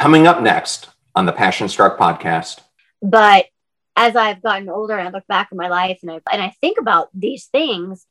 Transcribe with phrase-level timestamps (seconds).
[0.00, 2.60] Coming up next on the Passion Struck podcast.
[3.02, 3.44] But
[3.94, 6.54] as I've gotten older and I look back in my life and I and I
[6.62, 8.06] think about these things,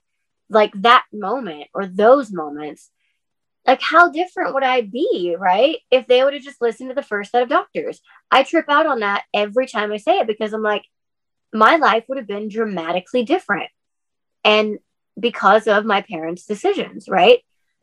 [0.51, 2.91] like that moment or those moments,
[3.65, 5.77] like how different would I be, right?
[5.89, 8.01] If they would have just listened to the first set of doctors.
[8.29, 10.85] I trip out on that every time I say it because I'm like,
[11.51, 13.71] my life would have been dramatically different.
[14.43, 14.77] And
[15.19, 17.39] because of my parents' decisions, right?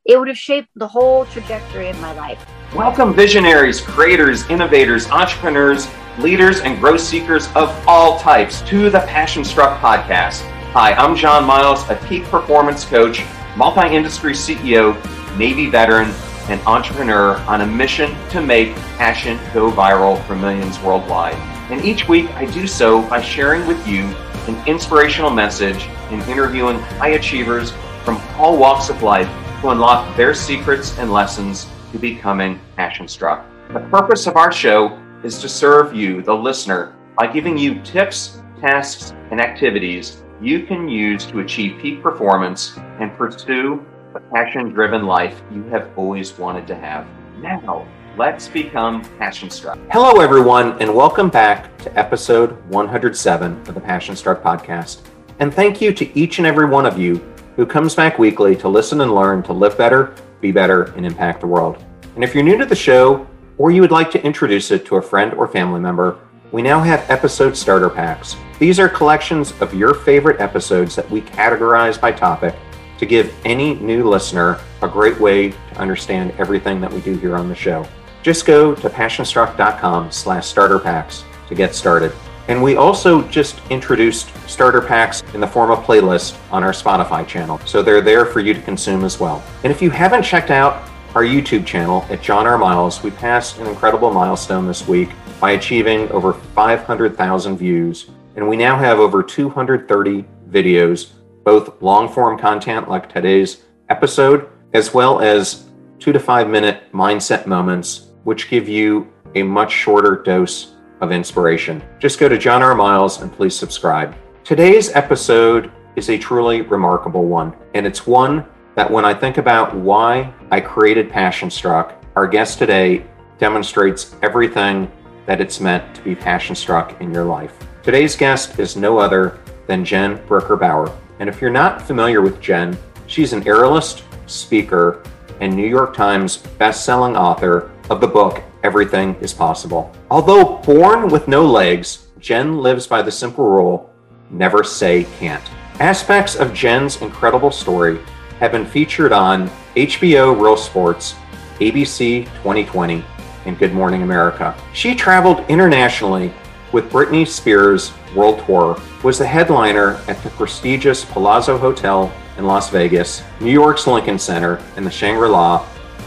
[0.09, 2.47] It would have shaped the whole trajectory of my life.
[2.77, 5.89] Welcome, visionaries, creators, innovators, entrepreneurs,
[6.21, 10.43] leaders, and growth seekers of all types to the Passion Struck podcast.
[10.75, 13.25] Hi, I'm John Miles, a peak performance coach,
[13.57, 14.95] multi industry CEO,
[15.37, 16.15] Navy veteran,
[16.49, 21.35] and entrepreneur on a mission to make passion go viral for millions worldwide.
[21.69, 24.05] And each week I do so by sharing with you
[24.47, 27.73] an inspirational message and interviewing high achievers
[28.05, 29.29] from all walks of life
[29.61, 33.47] to unlock their secrets and lessons to becoming passion struck.
[33.73, 38.43] The purpose of our show is to serve you, the listener, by giving you tips,
[38.61, 45.07] tasks, and activities you can use to achieve peak performance and pursue the passion driven
[45.07, 47.07] life you have always wanted to have.
[47.41, 47.89] Now,
[48.19, 49.79] let's become passion struck.
[49.91, 55.01] Hello, everyone, and welcome back to episode 107 of the Passion Struck podcast.
[55.39, 57.17] And thank you to each and every one of you
[57.57, 61.41] who comes back weekly to listen and learn to live better, be better, and impact
[61.41, 61.83] the world.
[62.15, 63.27] And if you're new to the show,
[63.59, 66.19] or you would like to introduce it to a friend or family member,
[66.53, 68.37] we now have episode starter packs.
[68.59, 72.55] These are collections of your favorite episodes that we categorize by topic
[72.99, 77.37] to give any new listener a great way to understand everything that we do here
[77.37, 77.87] on the show.
[78.23, 82.13] Just go to passionstruck.com slash starter packs to get started.
[82.49, 87.27] And we also just introduced starter packs in the form of playlist on our Spotify
[87.27, 87.59] channel.
[87.67, 89.43] So they're there for you to consume as well.
[89.65, 92.59] And if you haven't checked out our YouTube channel at John R.
[92.59, 95.09] Miles, we passed an incredible milestone this week
[95.41, 98.11] by achieving over 500,000 views.
[98.37, 104.93] And we now have over 230 videos, both long form content like today's episode, as
[104.95, 105.65] well as
[105.99, 111.83] two to five minute mindset moments, which give you a much shorter dose of inspiration.
[111.99, 112.75] Just go to John R.
[112.75, 114.15] Miles and please subscribe.
[114.45, 119.75] Today's episode is a truly remarkable one, and it's one that when I think about
[119.75, 123.05] why I created Passion Struck, our guest today
[123.39, 124.91] demonstrates everything
[125.27, 127.55] that it's meant to be passion struck in your life.
[127.83, 130.97] Today's guest is no other than Jen Bricker Bauer.
[131.19, 135.03] And if you're not familiar with Jen, she's an aerialist, speaker,
[135.41, 139.93] and New York Times best-selling author of the book Everything is Possible.
[140.11, 143.89] Although born with no legs, Jen lives by the simple rule
[144.29, 145.45] never say can't.
[145.79, 148.01] Aspects of Jen's incredible story
[148.41, 151.15] have been featured on HBO Real Sports,
[151.61, 153.05] ABC 2020,
[153.45, 154.53] and Good Morning America.
[154.73, 156.33] She traveled internationally
[156.73, 162.69] with Britney Spears' World Tour, was the headliner at the prestigious Palazzo Hotel in Las
[162.71, 165.59] Vegas, New York's Lincoln Center, and the Shangri La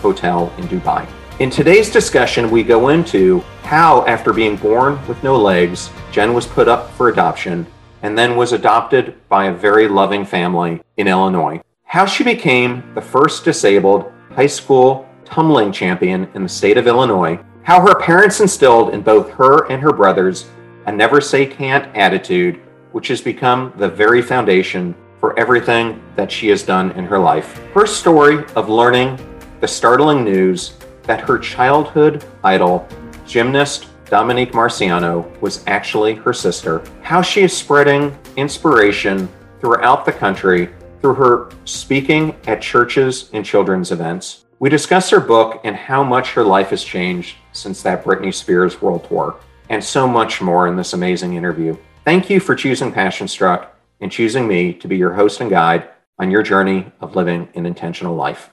[0.02, 1.08] Hotel in Dubai.
[1.40, 6.46] In today's discussion, we go into how, after being born with no legs, Jen was
[6.46, 7.66] put up for adoption
[8.02, 11.62] and then was adopted by a very loving family in Illinois.
[11.86, 17.40] How she became the first disabled high school tumbling champion in the state of Illinois.
[17.64, 20.50] How her parents instilled in both her and her brothers
[20.88, 22.60] a never say can't attitude,
[22.92, 27.62] which has become the very foundation for everything that she has done in her life.
[27.74, 29.18] Her story of learning
[29.62, 30.74] the startling news
[31.09, 32.88] that her childhood idol,
[33.25, 36.84] gymnast Dominique Moceanu, was actually her sister.
[37.02, 39.28] How she is spreading inspiration
[39.59, 40.70] throughout the country
[41.02, 44.46] through her speaking at churches and children's events.
[44.59, 48.80] We discuss her book and how much her life has changed since that Britney Spears
[48.80, 49.36] World Tour,
[49.70, 51.76] and so much more in this amazing interview.
[52.06, 55.90] Thank you for choosing Passion Struck and choosing me to be your host and guide
[56.20, 58.52] on your journey of living an intentional life.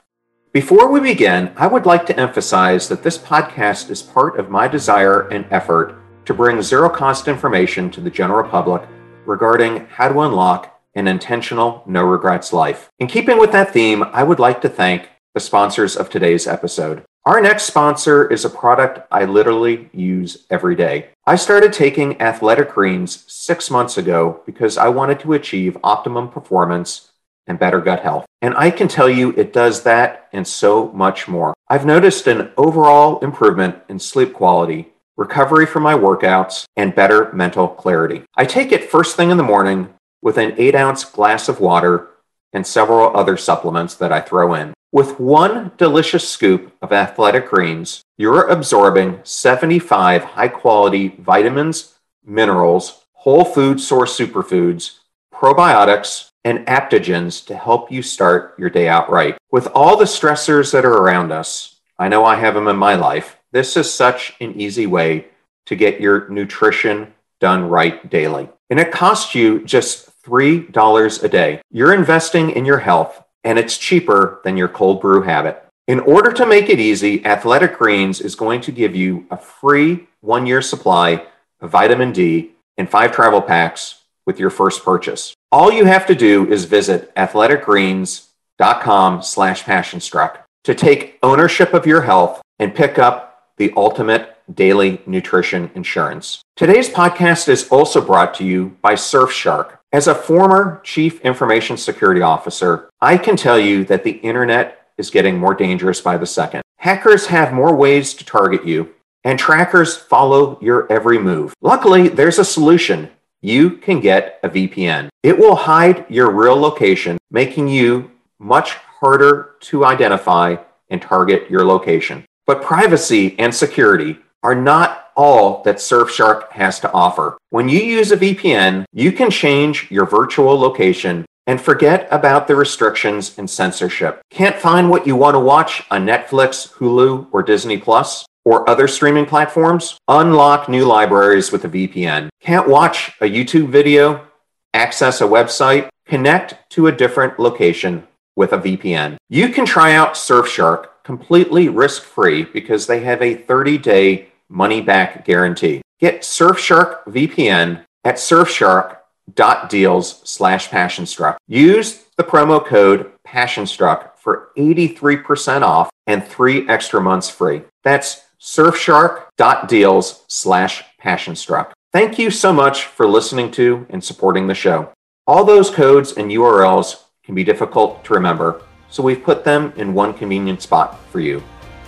[0.57, 4.67] Before we begin, I would like to emphasize that this podcast is part of my
[4.67, 8.81] desire and effort to bring zero cost information to the general public
[9.27, 12.89] regarding how to unlock an intentional, no regrets life.
[12.97, 17.03] In keeping with that theme, I would like to thank the sponsors of today's episode.
[17.23, 21.09] Our next sponsor is a product I literally use every day.
[21.27, 27.06] I started taking athletic greens six months ago because I wanted to achieve optimum performance
[27.47, 28.25] and better gut health.
[28.41, 31.53] And I can tell you it does that and so much more.
[31.69, 37.67] I've noticed an overall improvement in sleep quality, recovery from my workouts, and better mental
[37.67, 38.23] clarity.
[38.35, 42.09] I take it first thing in the morning with an eight ounce glass of water
[42.53, 44.73] and several other supplements that I throw in.
[44.91, 51.95] With one delicious scoop of athletic greens, you're absorbing 75 high quality vitamins,
[52.25, 54.99] minerals, whole food source superfoods,
[55.33, 59.37] probiotics, and adaptogens to help you start your day out right.
[59.51, 62.95] With all the stressors that are around us, I know I have them in my
[62.95, 63.37] life.
[63.51, 65.25] This is such an easy way
[65.65, 68.47] to get your nutrition done right daily.
[68.69, 71.59] And it costs you just $3 a day.
[71.69, 75.61] You're investing in your health, and it's cheaper than your cold brew habit.
[75.85, 80.07] In order to make it easy, Athletic Greens is going to give you a free
[80.21, 81.25] one year supply
[81.59, 83.96] of vitamin D and five travel packs
[84.27, 85.33] with your first purchase.
[85.51, 92.01] All you have to do is visit athleticgreens.com slash passionstruck to take ownership of your
[92.01, 93.27] health and pick up
[93.57, 96.41] the ultimate daily nutrition insurance.
[96.55, 99.77] Today's podcast is also brought to you by Surfshark.
[99.91, 105.09] As a former chief information security officer, I can tell you that the internet is
[105.09, 106.61] getting more dangerous by the second.
[106.77, 111.53] Hackers have more ways to target you, and trackers follow your every move.
[111.61, 113.09] Luckily, there's a solution.
[113.47, 115.07] You can get a VPN.
[115.23, 120.57] It will hide your real location, making you much harder to identify
[120.89, 122.25] and target your location.
[122.45, 127.37] But privacy and security are not all that Surfshark has to offer.
[127.49, 132.55] When you use a VPN, you can change your virtual location and forget about the
[132.57, 134.19] restrictions and censorship.
[134.29, 138.25] Can't find what you want to watch on Netflix, Hulu, or Disney Plus?
[138.47, 139.97] Or other streaming platforms?
[140.07, 142.29] Unlock new libraries with a VPN.
[142.39, 144.25] Can't watch a YouTube video?
[144.73, 145.89] Access a website?
[146.05, 148.07] Connect to a different location
[148.37, 149.17] with a VPN.
[149.27, 154.79] You can try out Surfshark completely risk free because they have a 30 day money
[154.79, 155.81] back guarantee.
[155.99, 161.35] Get Surfshark VPN at surfshark.deals slash passionstruck.
[161.49, 167.63] Use the promo code passionstruck for 83% off and three extra months free.
[167.83, 171.71] That's surfshark.deals slash passionstruck.
[171.91, 174.91] Thank you so much for listening to and supporting the show.
[175.25, 179.93] All those codes and URLs can be difficult to remember, so we've put them in
[179.93, 181.43] one convenient spot for you.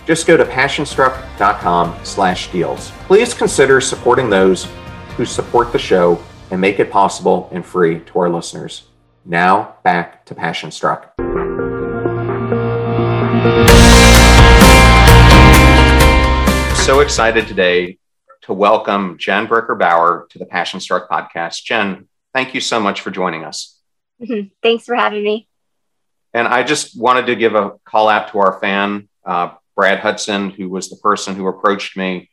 [0.06, 2.90] Just go to passionstruck.com slash deals.
[3.06, 4.66] Please consider supporting those
[5.16, 8.88] who support the show and make it possible and free to our listeners.
[9.24, 11.10] Now back to Passionstruck.
[16.90, 17.98] So excited today
[18.42, 21.62] to welcome Jen Bricker Bauer to the Passionstruck podcast.
[21.62, 23.78] Jen, thank you so much for joining us.
[24.60, 25.46] Thanks for having me.
[26.34, 30.50] And I just wanted to give a call out to our fan, uh, Brad Hudson,
[30.50, 32.28] who was the person who approached me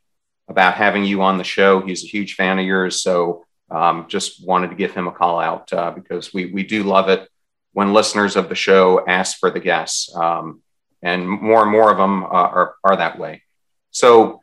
[0.47, 1.81] about having you on the show.
[1.81, 3.03] He's a huge fan of yours.
[3.03, 6.81] So um, just wanted to give him a call out uh, because we, we do
[6.81, 7.29] love it
[7.73, 10.11] when listeners of the show ask for the guests.
[10.15, 10.63] Um,
[11.03, 13.43] and more and more of them uh, are, are that way.
[13.91, 14.41] So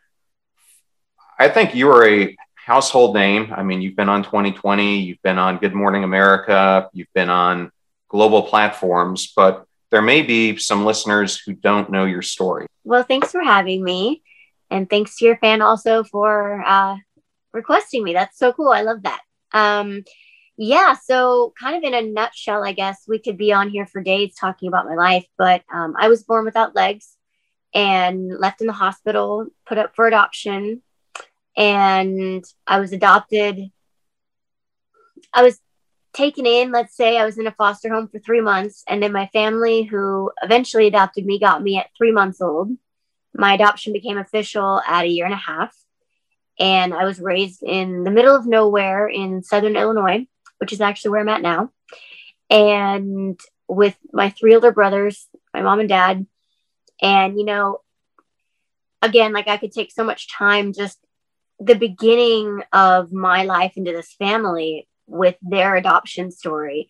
[1.38, 3.52] I think you are a household name.
[3.54, 7.70] I mean, you've been on 2020, you've been on Good Morning America, you've been on
[8.08, 12.66] global platforms, but there may be some listeners who don't know your story.
[12.84, 14.22] Well, thanks for having me.
[14.70, 16.96] And thanks to your fan also for uh,
[17.52, 18.12] requesting me.
[18.12, 18.70] That's so cool.
[18.70, 19.20] I love that.
[19.52, 20.04] Um,
[20.56, 24.00] yeah, so kind of in a nutshell, I guess we could be on here for
[24.00, 27.16] days talking about my life, but um, I was born without legs
[27.74, 30.82] and left in the hospital, put up for adoption,
[31.56, 33.70] and I was adopted.
[35.32, 35.60] I was
[36.12, 39.12] taken in, let's say I was in a foster home for three months, and then
[39.12, 42.70] my family, who eventually adopted me, got me at three months old.
[43.34, 45.74] My adoption became official at a year and a half.
[46.58, 50.26] And I was raised in the middle of nowhere in southern Illinois,
[50.58, 51.70] which is actually where I'm at now.
[52.48, 56.26] And with my three older brothers, my mom and dad.
[57.02, 57.80] And, you know,
[59.02, 60.98] again, like I could take so much time just
[61.64, 66.88] the beginning of my life into this family with their adoption story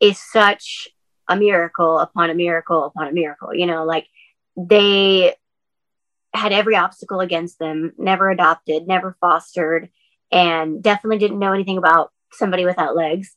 [0.00, 0.88] is such
[1.28, 3.54] a miracle upon a miracle upon a miracle.
[3.54, 4.06] You know, like
[4.56, 5.34] they
[6.32, 9.90] had every obstacle against them, never adopted, never fostered,
[10.32, 13.36] and definitely didn't know anything about somebody without legs.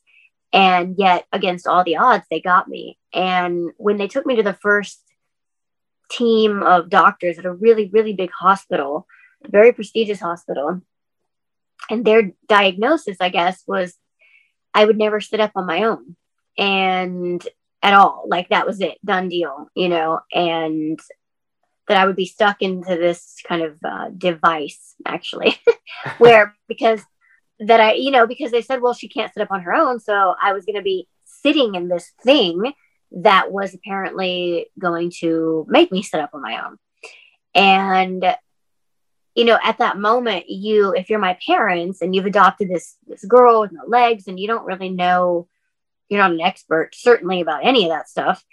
[0.52, 2.96] And yet, against all the odds, they got me.
[3.12, 5.00] And when they took me to the first
[6.10, 9.06] team of doctors at a really, really big hospital,
[9.48, 10.80] very prestigious hospital,
[11.90, 13.94] and their diagnosis, I guess, was
[14.72, 16.16] I would never sit up on my own
[16.58, 17.46] and
[17.82, 18.24] at all.
[18.26, 20.98] Like that was it, done deal, you know, and
[21.86, 25.56] that I would be stuck into this kind of uh, device actually,
[26.18, 27.02] where because
[27.60, 30.00] that I, you know, because they said, well, she can't sit up on her own.
[30.00, 32.72] So I was going to be sitting in this thing
[33.12, 36.78] that was apparently going to make me sit up on my own.
[37.54, 38.34] And
[39.34, 43.24] you know, at that moment, you, if you're my parents and you've adopted this this
[43.24, 45.48] girl with no legs and you don't really know,
[46.08, 48.44] you're not an expert certainly about any of that stuff,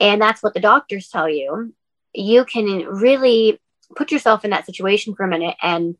[0.00, 1.72] and that's what the doctors tell you,
[2.12, 3.60] you can really
[3.94, 5.96] put yourself in that situation for a minute and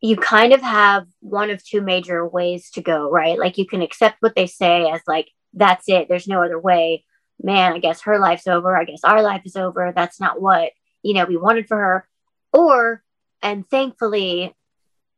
[0.00, 3.38] you kind of have one of two major ways to go, right?
[3.38, 7.04] Like you can accept what they say as like, that's it, there's no other way.
[7.42, 8.76] Man, I guess her life's over.
[8.76, 9.92] I guess our life is over.
[9.94, 10.72] That's not what,
[11.02, 12.08] you know, we wanted for her.
[12.52, 13.02] Or,
[13.50, 14.54] and thankfully,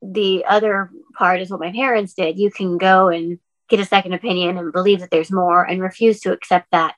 [0.02, 2.38] the other part is what my parents did.
[2.38, 6.20] You can go and get a second opinion and believe that there's more and refuse
[6.20, 6.94] to accept that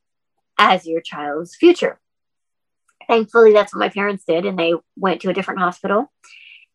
[0.58, 1.99] as your child's future.
[3.08, 6.10] Thankfully, that's what my parents did, and they went to a different hospital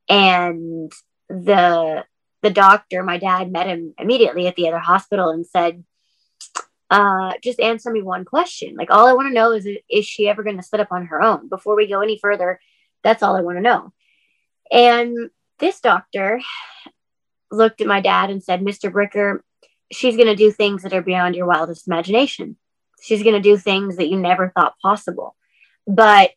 [0.10, 0.92] and
[1.30, 2.04] the
[2.42, 5.84] the doctor my dad met him immediately at the other hospital and said
[6.92, 10.30] uh, just answer me one question like all i want to know is is she
[10.30, 12.60] ever going to sit up on her own before we go any further
[13.04, 13.92] that's all i want to know
[14.72, 15.30] and
[15.60, 16.42] this doctor
[17.52, 19.40] looked at my dad and said mr bricker
[19.92, 22.58] she's going to do things that are beyond your wildest imagination
[23.02, 25.36] she's going to do things that you never thought possible
[25.88, 26.32] but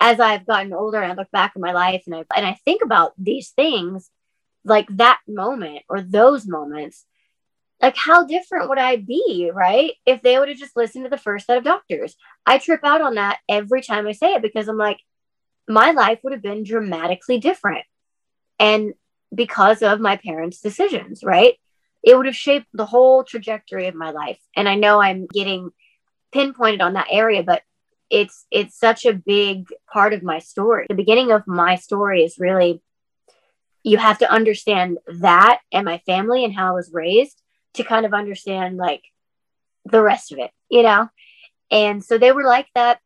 [0.00, 2.58] as I've gotten older and I look back in my life and I and I
[2.64, 4.10] think about these things,
[4.64, 7.06] like that moment or those moments,
[7.80, 9.92] like how different would I be, right?
[10.04, 12.16] If they would have just listened to the first set of doctors.
[12.44, 14.98] I trip out on that every time I say it because I'm like,
[15.68, 17.84] my life would have been dramatically different.
[18.58, 18.94] And
[19.34, 21.54] because of my parents' decisions, right?
[22.02, 24.38] It would have shaped the whole trajectory of my life.
[24.54, 25.70] And I know I'm getting
[26.32, 27.62] pinpointed on that area, but
[28.10, 30.86] it's it's such a big part of my story.
[30.88, 32.82] The beginning of my story is really
[33.82, 37.40] you have to understand that and my family and how I was raised
[37.74, 39.02] to kind of understand like
[39.84, 41.08] the rest of it, you know?
[41.70, 43.00] And so they were like that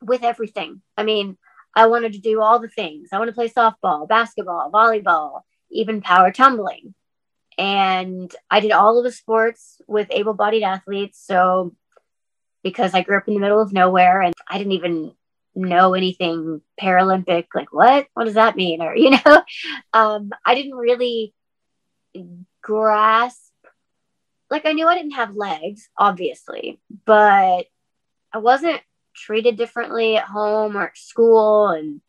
[0.00, 0.82] with everything.
[0.96, 1.36] I mean,
[1.78, 3.10] I wanted to do all the things.
[3.12, 6.92] I want to play softball, basketball, volleyball, even power tumbling.
[7.56, 11.22] And I did all of the sports with able bodied athletes.
[11.24, 11.76] So
[12.64, 15.12] because I grew up in the middle of nowhere and I didn't even
[15.54, 17.46] know anything Paralympic.
[17.54, 18.08] Like, what?
[18.14, 18.82] What does that mean?
[18.82, 19.42] Or, you know,
[19.92, 21.32] um, I didn't really
[22.60, 23.52] grasp.
[24.50, 27.66] Like, I knew I didn't have legs, obviously, but
[28.32, 28.80] I wasn't
[29.18, 32.00] treated differently at home or at school and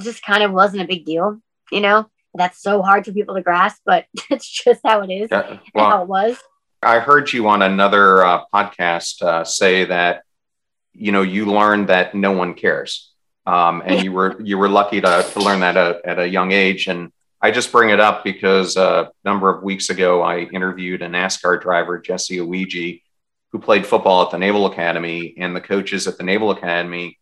[0.00, 1.40] just kind of wasn't a big deal,
[1.72, 2.08] you know?
[2.34, 5.84] That's so hard for people to grasp, but it's just how it is yeah, well,
[5.84, 6.38] and how it was.
[6.82, 10.22] I heard you on another uh, podcast uh, say that
[10.92, 13.12] you know you learned that no one cares,
[13.46, 16.52] um, and you were you were lucky to, to learn that at, at, a young
[16.52, 16.86] age.
[16.86, 21.02] And I just bring it up because uh, a number of weeks ago I interviewed
[21.02, 23.02] a NASCAR driver, Jesse Iwuji,
[23.52, 27.18] who played football at the Naval Academy, and the coaches at the Naval Academy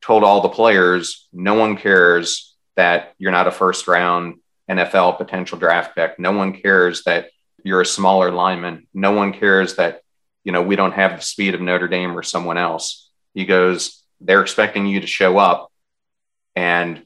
[0.00, 4.36] told all the players, no one cares that you're not a first round
[4.70, 6.18] NFL potential draft pick.
[6.18, 7.30] No one cares that
[7.64, 8.86] you're a smaller lineman.
[8.94, 10.02] No one cares that,
[10.44, 13.10] you know, we don't have the speed of Notre Dame or someone else.
[13.34, 15.70] He goes, they're expecting you to show up
[16.54, 17.04] and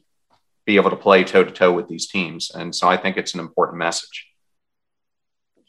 [0.65, 2.51] be able to play toe to toe with these teams.
[2.51, 4.27] And so I think it's an important message.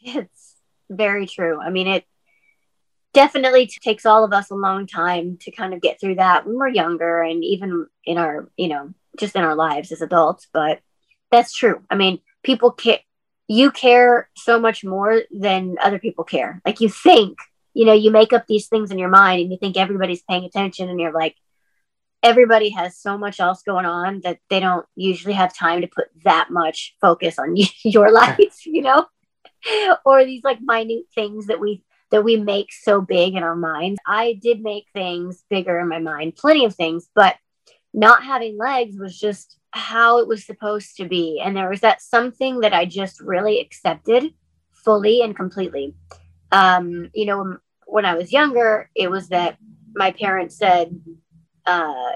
[0.01, 0.55] It's
[0.89, 1.59] very true.
[1.59, 2.05] I mean, it
[3.15, 6.57] definitely takes all of us a long time to kind of get through that when
[6.57, 10.47] we're younger and even in our, you know, just in our lives as adults.
[10.53, 10.81] But
[11.31, 11.81] that's true.
[11.89, 12.97] I mean, people can
[13.47, 16.61] you care so much more than other people care.
[16.65, 17.37] Like you think,
[17.73, 20.43] you know, you make up these things in your mind and you think everybody's paying
[20.43, 21.35] attention and you're like,
[22.21, 26.07] everybody has so much else going on that they don't usually have time to put
[26.25, 29.05] that much focus on your life, you know?
[30.05, 31.81] or these like minute things that we
[32.15, 33.99] that we make so big in our minds.
[34.07, 37.35] I did make things bigger in my mind, plenty of things, but
[37.93, 41.41] not having legs was just how it was supposed to be.
[41.43, 44.33] And there was that something that I just really accepted
[44.71, 45.93] fully and completely.
[46.53, 49.57] Um, you know, when I was younger, it was that
[49.93, 50.97] my parents said,
[51.65, 52.13] uh,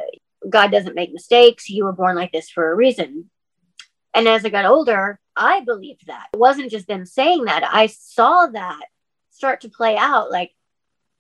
[0.50, 1.70] God doesn't make mistakes.
[1.70, 3.30] You were born like this for a reason.
[4.14, 6.28] And as I got older, I believed that.
[6.32, 7.66] It wasn't just them saying that.
[7.70, 8.80] I saw that
[9.40, 10.52] start to play out like,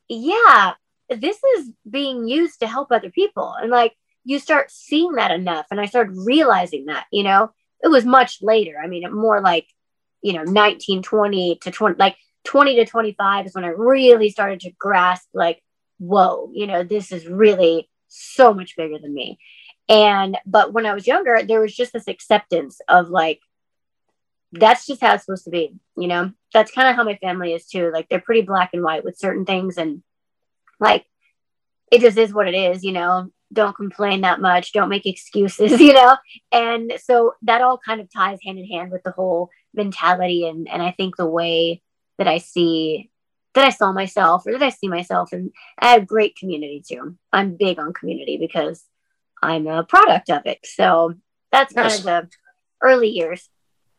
[0.09, 0.73] yeah,
[1.09, 3.53] this is being used to help other people.
[3.53, 3.93] And like,
[4.25, 5.67] you start seeing that enough.
[5.71, 8.75] And I started realizing that, you know, it was much later.
[8.83, 9.67] I mean, more like,
[10.21, 14.59] you know, 19, 20 to 20, like 20 to 25 is when I really started
[14.61, 15.63] to grasp, like,
[15.97, 19.39] whoa, you know, this is really so much bigger than me.
[19.87, 23.39] And, but when I was younger, there was just this acceptance of like,
[24.51, 26.31] that's just how it's supposed to be, you know?
[26.53, 27.91] That's kind of how my family is too.
[27.91, 29.77] Like, they're pretty black and white with certain things.
[29.77, 30.01] And
[30.79, 31.05] like,
[31.91, 33.31] it just is what it is, you know?
[33.51, 36.17] don't complain that much, don't make excuses, you know?
[36.51, 40.67] And so that all kind of ties hand in hand with the whole mentality and
[40.67, 41.81] and I think the way
[42.17, 43.09] that I see
[43.53, 47.17] that I saw myself or that I see myself and I have great community too.
[47.33, 48.83] I'm big on community because
[49.41, 50.59] I'm a product of it.
[50.63, 51.15] So
[51.51, 52.29] that's kind of the
[52.81, 53.49] early years.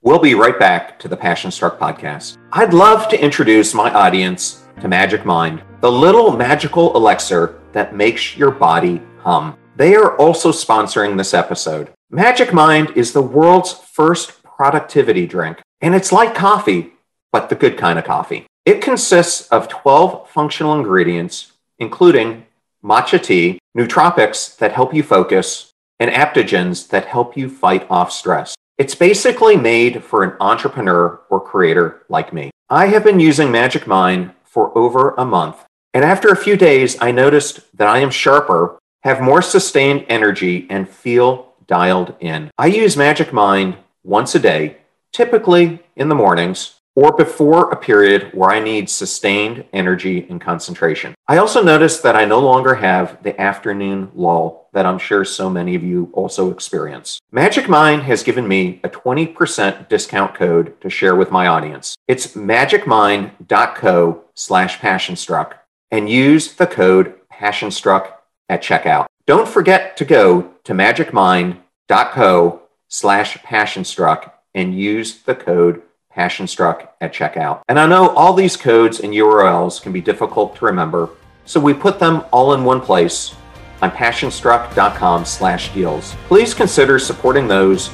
[0.02, 2.38] We'll be right back to the Passion Struck podcast.
[2.52, 8.34] I'd love to introduce my audience to Magic Mind, the little magical elixir that makes
[8.34, 9.58] your body hum.
[9.76, 11.90] They are also sponsoring this episode.
[12.08, 16.94] Magic Mind is the world's first productivity drink, and it's like coffee,
[17.30, 18.46] but the good kind of coffee.
[18.64, 22.46] It consists of 12 functional ingredients, including
[22.82, 28.54] matcha tea, nootropics that help you focus, and adaptogens that help you fight off stress.
[28.80, 32.50] It's basically made for an entrepreneur or creator like me.
[32.70, 36.96] I have been using Magic Mind for over a month, and after a few days,
[36.98, 42.50] I noticed that I am sharper, have more sustained energy, and feel dialed in.
[42.56, 44.78] I use Magic Mind once a day,
[45.12, 51.14] typically in the mornings, or before a period where I need sustained energy and concentration.
[51.28, 55.50] I also noticed that I no longer have the afternoon lull that I'm sure so
[55.50, 57.18] many of you also experience.
[57.32, 61.94] Magic Mind has given me a 20% discount code to share with my audience.
[62.08, 65.52] It's magicmind.co slash passionstruck
[65.90, 68.12] and use the code passionstruck
[68.48, 69.06] at checkout.
[69.26, 77.14] Don't forget to go to magicmind.co slash passionstruck and use the code Passion Struck at
[77.14, 77.62] checkout.
[77.68, 81.10] And I know all these codes and URLs can be difficult to remember,
[81.44, 83.34] so we put them all in one place
[83.80, 86.14] on passionstruck.com slash deals.
[86.26, 87.90] Please consider supporting those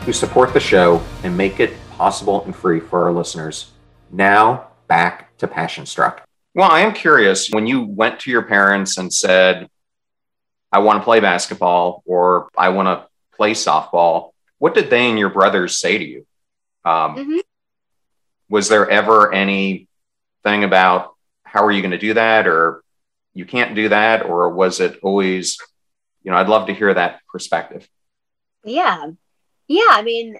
[0.00, 3.70] who support the show and make it possible and free for our listeners.
[4.10, 6.26] Now, back to Passion Struck.
[6.54, 9.68] Well, I am curious when you went to your parents and said,
[10.72, 15.18] I want to play basketball or I want to play softball, what did they and
[15.18, 16.26] your brothers say to you?
[16.84, 17.38] Um, mm-hmm
[18.48, 19.86] was there ever anything
[20.44, 22.82] about how are you going to do that or
[23.34, 25.58] you can't do that or was it always
[26.22, 27.88] you know i'd love to hear that perspective.
[28.64, 29.10] Yeah.
[29.66, 30.38] Yeah i mean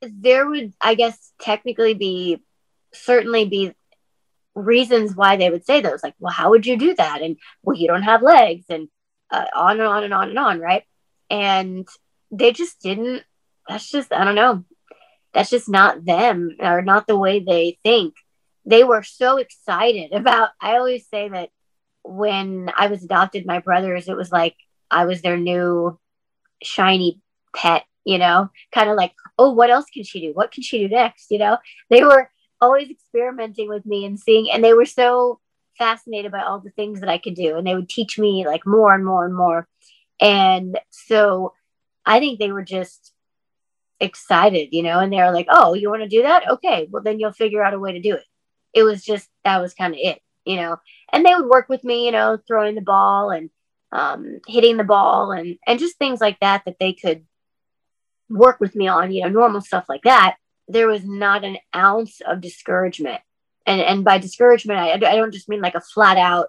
[0.00, 2.42] there would i guess technically be
[2.92, 3.72] certainly be
[4.54, 7.22] reasons why they would say those like well how would you do that?
[7.22, 8.88] And well you don't have legs and
[9.30, 10.84] uh, on and on and on and on right?
[11.28, 11.88] And
[12.30, 13.22] they just didn't
[13.68, 14.64] that's just i don't know
[15.34, 18.14] that's just not them or not the way they think.
[18.64, 21.50] They were so excited about, I always say that
[22.02, 24.56] when I was adopted, my brothers, it was like
[24.90, 25.98] I was their new
[26.62, 27.20] shiny
[27.54, 30.32] pet, you know, kind of like, oh, what else can she do?
[30.32, 31.30] What can she do next?
[31.30, 31.58] You know,
[31.90, 35.40] they were always experimenting with me and seeing, and they were so
[35.78, 37.56] fascinated by all the things that I could do.
[37.56, 39.66] And they would teach me like more and more and more.
[40.20, 41.54] And so
[42.06, 43.13] I think they were just
[44.00, 46.48] excited, you know, and they're like, oh, you want to do that?
[46.50, 48.24] Okay, well, then you'll figure out a way to do it.
[48.72, 50.78] It was just, that was kind of it, you know,
[51.12, 53.50] and they would work with me, you know, throwing the ball and
[53.92, 57.24] um, hitting the ball and, and just things like that, that they could
[58.28, 60.36] work with me on, you know, normal stuff like that.
[60.66, 63.20] There was not an ounce of discouragement.
[63.66, 66.48] And, and by discouragement, I, I don't just mean like a flat out,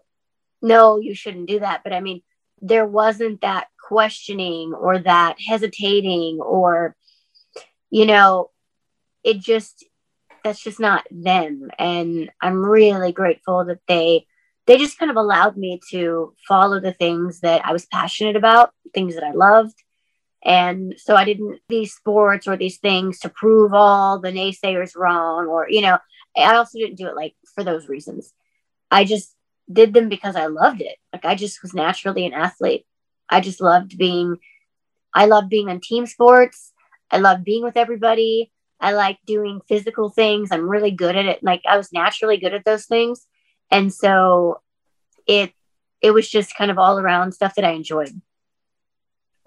[0.61, 1.81] no, you shouldn't do that.
[1.83, 2.23] But I mean,
[2.61, 6.95] there wasn't that questioning or that hesitating or
[7.89, 8.51] you know,
[9.23, 9.85] it just
[10.43, 11.69] that's just not them.
[11.79, 14.27] And I'm really grateful that they
[14.67, 18.71] they just kind of allowed me to follow the things that I was passionate about,
[18.93, 19.75] things that I loved.
[20.43, 25.47] And so I didn't these sports or these things to prove all the naysayers wrong
[25.47, 25.97] or you know,
[26.37, 28.31] I also didn't do it like for those reasons.
[28.91, 29.35] I just
[29.71, 30.97] did them because I loved it.
[31.11, 32.85] Like I just was naturally an athlete.
[33.29, 34.37] I just loved being
[35.13, 36.71] I loved being on team sports.
[37.15, 38.51] I love being with everybody.
[38.81, 40.49] I like doing physical things.
[40.51, 41.41] I'm really good at it.
[41.41, 43.25] Like I was naturally good at those things.
[43.71, 44.61] And so
[45.25, 45.53] it
[46.01, 48.21] it was just kind of all around stuff that I enjoyed.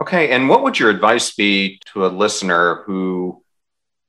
[0.00, 3.44] Okay, and what would your advice be to a listener who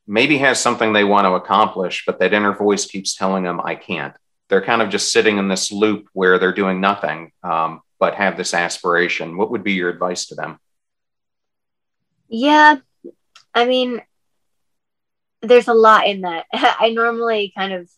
[0.08, 3.76] maybe has something they want to accomplish, but that inner voice keeps telling them, I
[3.76, 4.15] can't?
[4.48, 8.38] They're kind of just sitting in this loop where they're doing nothing, um, but have
[8.38, 9.36] this aspiration.
[9.36, 10.60] What would be your advice to them?
[12.30, 12.78] Yeah,
[13.53, 14.01] I mean,
[15.41, 16.45] there's a lot in that.
[16.53, 17.89] I normally kind of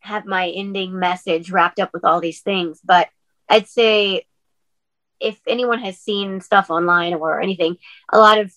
[0.00, 3.08] have my ending message wrapped up with all these things, but
[3.48, 4.26] I'd say
[5.20, 7.76] if anyone has seen stuff online or anything,
[8.12, 8.52] a lot of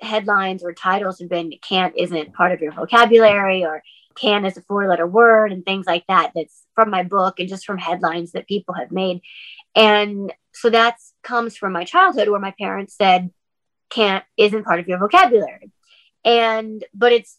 [0.00, 3.82] headlines or titles have been can't isn't part of your vocabulary or
[4.14, 7.48] can is a four letter word and things like that that's from my book and
[7.48, 9.20] just from headlines that people have made
[9.74, 13.30] and so that comes from my childhood where my parents said
[13.90, 15.70] can't isn't part of your vocabulary
[16.24, 17.38] and but it's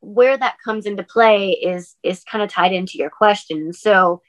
[0.00, 3.72] where that comes into play is is kind of tied into your question.
[3.72, 4.20] So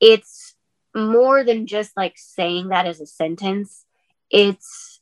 [0.00, 0.54] it's
[0.94, 3.84] more than just like saying that as a sentence.
[4.30, 5.00] It's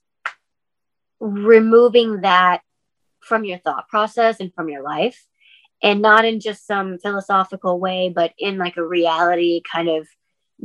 [1.21, 2.63] removing that
[3.21, 5.25] from your thought process and from your life.
[5.83, 10.09] And not in just some philosophical way but in like a reality kind of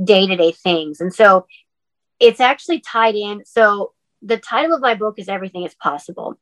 [0.02, 1.02] day-to-day things.
[1.02, 1.46] And so
[2.20, 6.38] it's actually tied in so the title of my book is everything is possible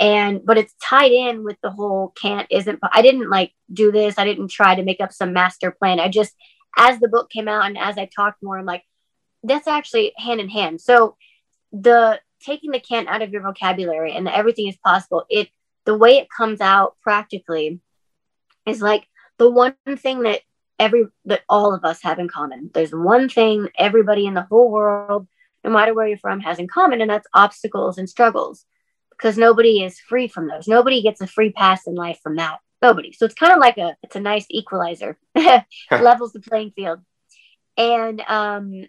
[0.00, 4.18] and but it's tied in with the whole can't isn't i didn't like do this.
[4.18, 6.00] I didn't try to make up some master plan.
[6.00, 6.34] I just
[6.76, 8.84] as the book came out and as i talked more i'm like
[9.42, 10.80] that's actually hand in hand.
[10.80, 11.16] So
[11.72, 15.48] the taking the can't out of your vocabulary and everything is possible it
[15.84, 17.80] the way it comes out practically
[18.66, 19.06] is like
[19.38, 20.40] the one thing that
[20.78, 22.70] every that all of us have in common.
[22.72, 25.28] There's one thing everybody in the whole world
[25.62, 28.64] no matter where you're from has in common and that's obstacles and struggles
[29.20, 30.66] because nobody is free from those.
[30.66, 32.58] Nobody gets a free pass in life from that.
[32.80, 33.12] Nobody.
[33.12, 35.18] So it's kind of like a it's a nice equalizer,
[35.90, 37.00] levels the playing field.
[37.76, 38.86] And um,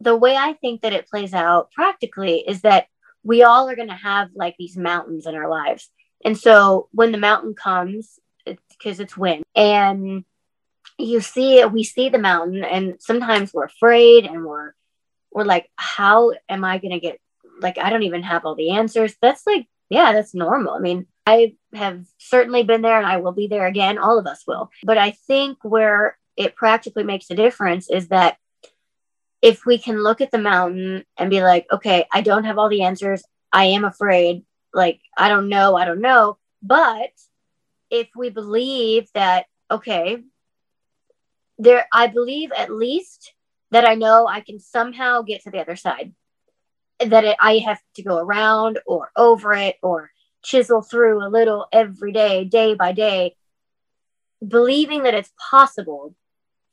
[0.00, 2.86] the way I think that it plays out practically is that
[3.24, 5.90] we all are going to have like these mountains in our lives.
[6.24, 10.24] And so when the mountain comes, because it's, it's wind, and
[10.96, 14.72] you see it, we see the mountain, and sometimes we're afraid and we're
[15.32, 17.20] we're like, how am I going to get
[17.60, 19.14] like I don't even have all the answers.
[19.20, 20.74] That's like, yeah, that's normal.
[20.74, 23.98] I mean, I have certainly been there and I will be there again.
[23.98, 24.70] All of us will.
[24.84, 28.36] But I think where it practically makes a difference is that
[29.42, 32.68] if we can look at the mountain and be like, okay, I don't have all
[32.68, 33.22] the answers.
[33.52, 34.44] I am afraid.
[34.72, 35.76] Like, I don't know.
[35.76, 36.38] I don't know.
[36.62, 37.10] But
[37.90, 40.18] if we believe that, okay,
[41.58, 43.32] there, I believe at least
[43.70, 46.12] that I know I can somehow get to the other side
[47.06, 50.10] that it, I have to go around or over it or
[50.42, 53.36] chisel through a little every day, day by day,
[54.46, 56.14] believing that it's possible.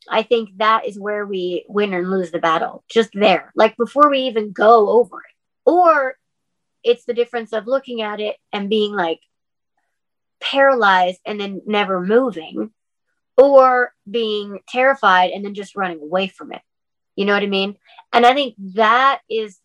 [0.10, 4.10] I think that is where we win and lose the battle, just there, like before
[4.10, 5.70] we even go over it.
[5.70, 6.16] Or
[6.84, 9.20] it's the difference of looking at it and being like
[10.40, 12.72] paralyzed and then never moving,
[13.38, 16.62] or being terrified and then just running away from it.
[17.16, 17.76] You know what I mean?
[18.14, 19.60] And I think that is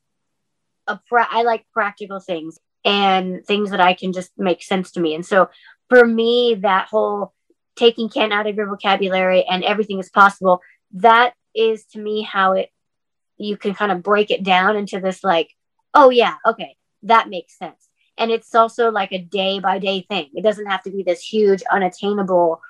[0.86, 5.00] a pra- I like practical things and things that I can just make sense to
[5.00, 5.14] me.
[5.14, 5.48] And so
[5.88, 7.32] for me, that whole
[7.76, 10.60] taking can out of your vocabulary and everything is possible,
[10.94, 12.70] that is to me how it
[13.38, 15.50] you can kind of break it down into this like,
[15.94, 17.88] oh yeah, okay, that makes sense.
[18.18, 20.30] And it's also like a day by day thing.
[20.34, 22.60] It doesn't have to be this huge, unattainable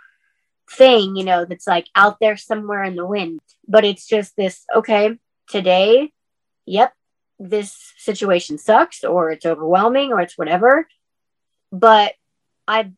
[0.71, 3.41] thing, you know, that's like out there somewhere in the wind.
[3.69, 6.13] But it's just this, okay, today,
[6.65, 6.95] yep,
[7.49, 10.89] this situation sucks or it's overwhelming or it's whatever.
[11.71, 12.15] But
[12.69, 12.93] I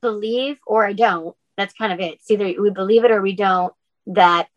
[0.00, 1.36] believe or I don't.
[1.56, 2.14] That's kind of it.
[2.14, 3.72] It's either we believe it or we don't
[4.06, 4.48] that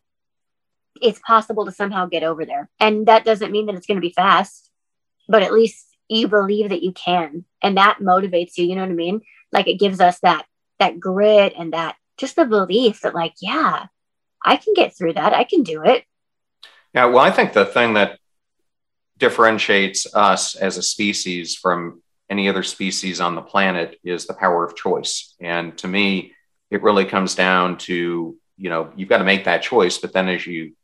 [1.00, 2.68] it's possible to somehow get over there.
[2.80, 4.70] And that doesn't mean that it's going to be fast,
[5.28, 7.44] but at least you believe that you can.
[7.62, 8.66] And that motivates you.
[8.66, 9.22] You know what I mean?
[9.52, 10.44] Like it gives us that
[10.78, 13.86] that grit and that just the belief that like, yeah,
[14.44, 15.34] I can get through that.
[15.34, 16.04] I can do it.
[16.94, 18.18] Yeah, well, I think the thing that
[19.18, 24.64] differentiates us as a species from any other species on the planet is the power
[24.64, 25.34] of choice.
[25.40, 26.32] And to me,
[26.70, 29.98] it really comes down to, you know, you've got to make that choice.
[29.98, 30.74] But then, as you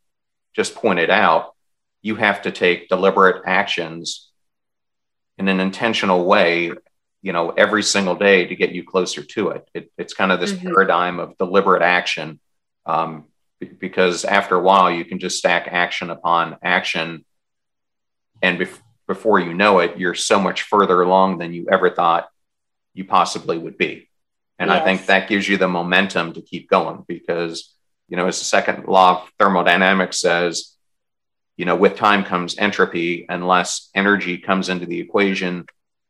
[0.54, 1.54] just pointed out,
[2.02, 4.30] you have to take deliberate actions
[5.36, 6.72] in an intentional way,
[7.22, 9.68] you know, every single day to get you closer to it.
[9.74, 10.68] it it's kind of this mm-hmm.
[10.68, 12.40] paradigm of deliberate action.
[12.86, 13.26] Um,
[13.78, 17.24] because after a while, you can just stack action upon action
[18.44, 22.28] and bef- before you know it you're so much further along than you ever thought
[22.92, 24.08] you possibly would be
[24.58, 24.80] and yes.
[24.80, 27.74] i think that gives you the momentum to keep going because
[28.08, 30.76] you know as the second law of thermodynamics says
[31.56, 35.64] you know with time comes entropy unless energy comes into the equation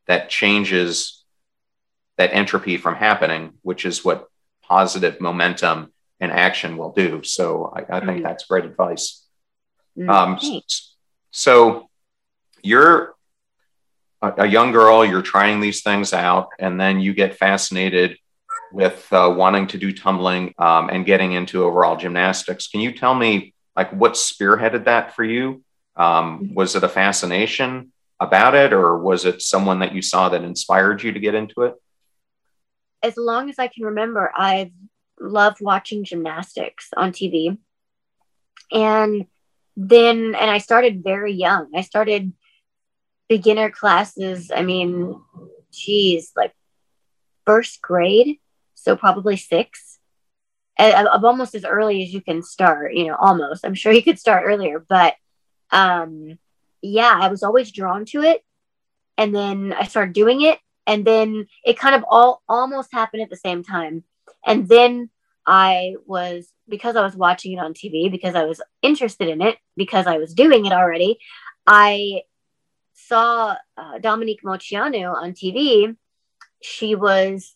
[0.06, 1.24] that changes
[2.18, 4.26] that entropy from happening which is what
[4.62, 8.22] positive momentum and action will do so i, I think mm.
[8.24, 9.24] that's great advice
[9.96, 10.08] mm.
[10.08, 10.38] um,
[11.30, 11.88] so
[12.64, 13.14] you're
[14.22, 18.16] a, a, young girl, you're trying these things out, and then you get fascinated
[18.72, 22.66] with uh, wanting to do tumbling um, and getting into overall gymnastics.
[22.68, 25.62] Can you tell me, like, what spearheaded that for you?
[25.96, 30.42] Um, was it a fascination about it, or was it someone that you saw that
[30.42, 31.74] inspired you to get into it?
[33.02, 34.72] As long as I can remember, I've
[35.20, 37.58] loved watching gymnastics on TV.
[38.72, 39.26] And
[39.76, 41.70] then, and I started very young.
[41.74, 42.32] I started
[43.28, 44.50] beginner classes.
[44.54, 45.20] I mean,
[45.72, 46.52] geez, like
[47.46, 48.38] first grade,
[48.74, 49.98] so probably six.
[50.78, 53.64] Of almost as early as you can start, you know, almost.
[53.64, 55.14] I'm sure you could start earlier, but
[55.70, 56.38] um,
[56.82, 58.42] yeah, I was always drawn to it.
[59.16, 60.58] And then I started doing it,
[60.88, 64.02] and then it kind of all almost happened at the same time.
[64.44, 65.10] And then
[65.46, 69.56] I was because I was watching it on TV, because I was interested in it,
[69.76, 71.18] because I was doing it already.
[71.64, 72.22] I
[73.08, 75.96] saw uh, Dominique Moceanu on TV.
[76.62, 77.54] She was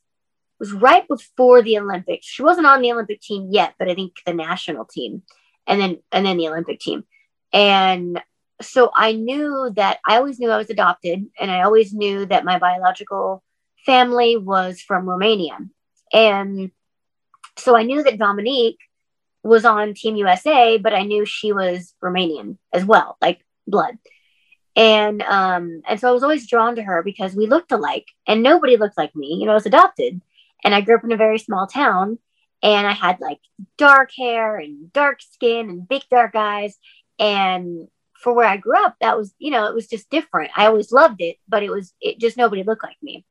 [0.59, 2.27] was right before the Olympics.
[2.27, 5.23] She wasn't on the Olympic team yet, but I think the national team,
[5.67, 7.05] and then and then the Olympic team.
[7.53, 8.21] And
[8.61, 12.45] so I knew that I always knew I was adopted, and I always knew that
[12.45, 13.43] my biological
[13.87, 15.59] family was from Romania.
[16.13, 16.71] And
[17.57, 18.79] so I knew that Dominique
[19.43, 23.97] was on Team USA, but I knew she was Romanian as well, like blood.
[24.79, 28.45] And um, and so I was always drawn to her because we looked alike, and
[28.45, 29.37] nobody looked like me.
[29.41, 30.23] You know, I was adopted,
[30.63, 32.21] and I grew up in a very small town,
[32.63, 33.41] and I had like
[33.77, 36.79] dark hair and dark skin and big dark eyes,
[37.19, 37.89] and
[38.23, 40.53] for where I grew up, that was, you know, it was just different.
[40.57, 43.25] I always loved it, but it was, it just nobody looked like me.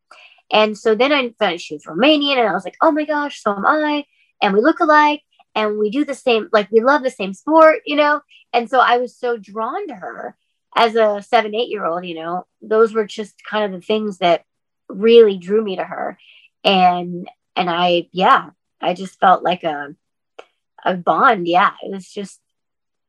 [0.51, 3.41] And so then I found she was Romanian and I was like, oh my gosh,
[3.41, 4.05] so am I.
[4.41, 5.23] And we look alike
[5.55, 8.21] and we do the same, like we love the same sport, you know?
[8.53, 10.37] And so I was so drawn to her
[10.77, 14.19] as a seven, eight year old, you know, those were just kind of the things
[14.19, 14.45] that
[14.87, 16.19] really drew me to her.
[16.63, 19.95] And, and I, yeah, I just felt like a,
[20.85, 21.47] a bond.
[21.47, 21.71] Yeah.
[21.81, 22.39] It was just,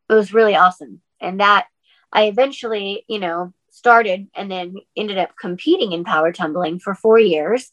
[0.08, 1.02] it was really awesome.
[1.20, 1.66] And that
[2.10, 7.18] I eventually, you know, started and then ended up competing in power tumbling for four
[7.18, 7.70] years.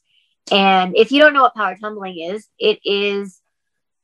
[0.52, 3.40] And if you don't know what power tumbling is, it is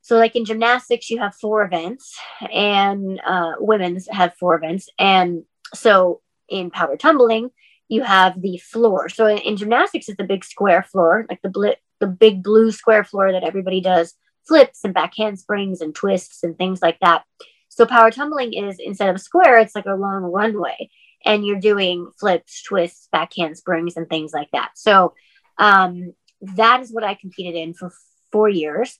[0.03, 2.17] so like in gymnastics, you have four events,
[2.51, 4.89] and uh, women's have four events.
[4.97, 7.49] And so in power tumbling,
[7.87, 9.09] you have the floor.
[9.09, 12.71] So in, in gymnastics, it's the big square floor, like the bl- the big blue
[12.71, 14.13] square floor that everybody does
[14.47, 17.23] flips and back handsprings and twists and things like that.
[17.69, 20.89] So power tumbling is instead of a square, it's like a long runway,
[21.25, 24.71] and you're doing flips, twists, back handsprings, and things like that.
[24.75, 25.13] So
[25.57, 27.91] um, that is what I competed in for
[28.31, 28.97] four years,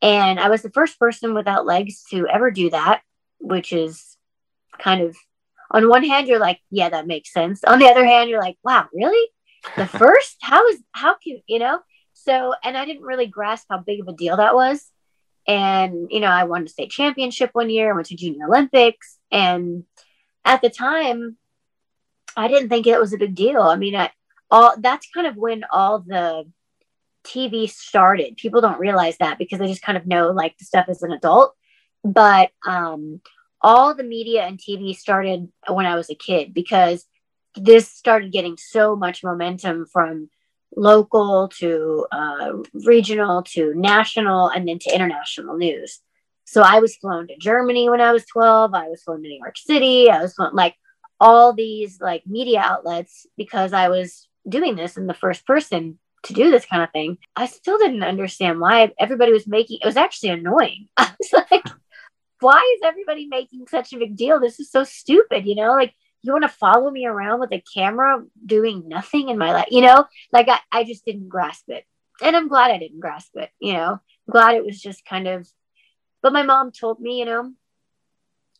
[0.00, 3.02] and I was the first person without legs to ever do that,
[3.40, 4.16] which is
[4.78, 5.16] kind of
[5.74, 7.62] on one hand you're like, yeah, that makes sense.
[7.64, 9.30] On the other hand, you're like, wow, really?
[9.76, 10.36] The first?
[10.40, 11.80] How is how can you know?
[12.14, 14.90] So, and I didn't really grasp how big of a deal that was
[15.46, 19.18] and, you know, I won a state championship one year, I went to Junior Olympics.
[19.30, 19.84] And
[20.44, 21.36] at the time,
[22.36, 23.60] I didn't think it was a big deal.
[23.60, 24.10] I mean, I,
[24.50, 26.44] all that's kind of when all the
[27.24, 28.36] TV started.
[28.36, 31.12] People don't realize that because they just kind of know like the stuff as an
[31.12, 31.54] adult.
[32.02, 33.20] But um,
[33.64, 37.06] all the media and TV started when I was a kid because
[37.56, 40.28] this started getting so much momentum from
[40.76, 42.52] local to uh,
[42.84, 46.00] regional to national and then to international news.
[46.44, 48.74] So I was flown to Germany when I was 12.
[48.74, 50.10] I was flown to New York City.
[50.10, 50.74] I was flown like
[51.18, 56.34] all these like media outlets because I was doing this in the first person to
[56.34, 57.16] do this kind of thing.
[57.34, 60.88] I still didn't understand why everybody was making it was actually annoying.
[60.98, 61.64] I was like,
[62.44, 64.38] why is everybody making such a big deal?
[64.38, 65.72] This is so stupid, you know?
[65.72, 69.68] Like you want to follow me around with a camera doing nothing in my life
[69.70, 70.06] you know?
[70.30, 71.84] Like I, I just didn't grasp it.
[72.22, 73.92] And i'm glad i didn't grasp it you know?
[73.92, 75.48] I'm glad it was just kind of
[76.22, 77.52] but my mom told me you know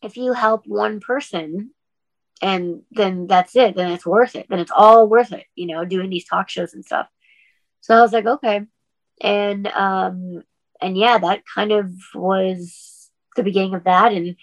[0.03, 1.71] if you help one person
[2.41, 5.85] and then that's it then it's worth it then it's all worth it you know
[5.85, 7.07] doing these talk shows and stuff.
[7.81, 8.61] So i was like okay.
[9.21, 10.43] And um
[10.81, 12.94] and yeah that kind of was
[13.35, 14.35] the beginning of that and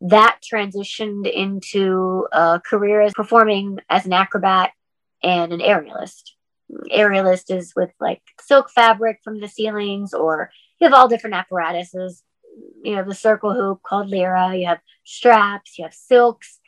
[0.00, 4.70] that transitioned into a career as performing as an acrobat
[5.22, 6.30] and an aerialist.
[6.94, 12.22] Aerialist is with like silk fabric from the ceilings, or you have all different apparatuses.
[12.82, 16.60] You have the circle hoop called lyra, you have straps, you have silks,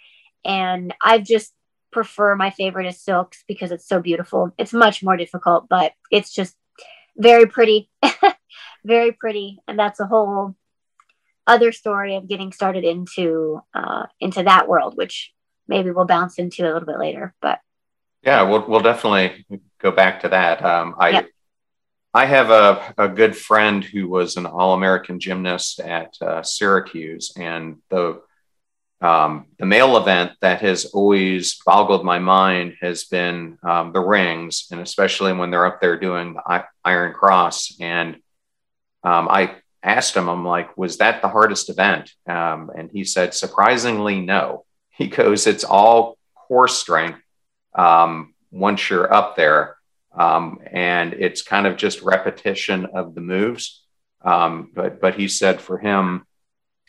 [0.45, 1.55] and I just
[1.91, 4.53] prefer my favorite is silks because it's so beautiful.
[4.59, 6.57] It's much more difficult, but it's just
[7.17, 7.91] very pretty,
[8.85, 10.57] very pretty, and that's a whole
[11.47, 15.33] other story of getting started into uh, into that world, which
[15.69, 17.35] maybe we'll bounce into a little bit later.
[17.41, 17.61] But
[18.23, 19.45] yeah, we'll we'll definitely
[19.81, 20.65] go back to that.
[20.65, 21.29] Um, I yep.
[22.15, 27.33] I have a, a good friend who was an All American gymnast at uh, Syracuse,
[27.37, 28.21] and the
[29.01, 34.69] um, the male event that has always boggled my mind has been um, the rings,
[34.71, 37.79] and especially when they're up there doing the Iron Cross.
[37.81, 38.17] And
[39.03, 42.13] um, I asked him, I'm like, was that the hardest event?
[42.29, 44.65] Um, and he said, surprisingly, no.
[44.95, 47.19] He goes, it's all core strength
[47.75, 49.77] um, once you're up there.
[50.15, 53.83] Um, and it's kind of just repetition of the moves.
[54.21, 56.27] Um, but, but he said for him,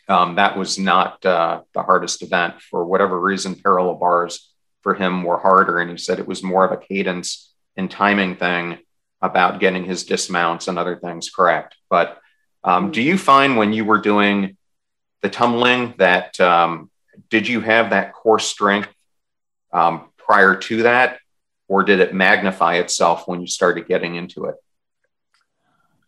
[0.06, 2.60] um, that was not uh, the hardest event.
[2.60, 4.52] For whatever reason, parallel bars
[4.82, 5.80] for him were harder.
[5.80, 8.78] And he said it was more of a cadence and timing thing
[9.22, 11.74] about getting his dismounts and other things correct.
[11.88, 12.18] But
[12.64, 14.56] um, do you find when you were doing
[15.22, 16.90] the tumbling that um,
[17.30, 18.92] did you have that core strength
[19.72, 21.18] um, prior to that,
[21.68, 24.56] or did it magnify itself when you started getting into it?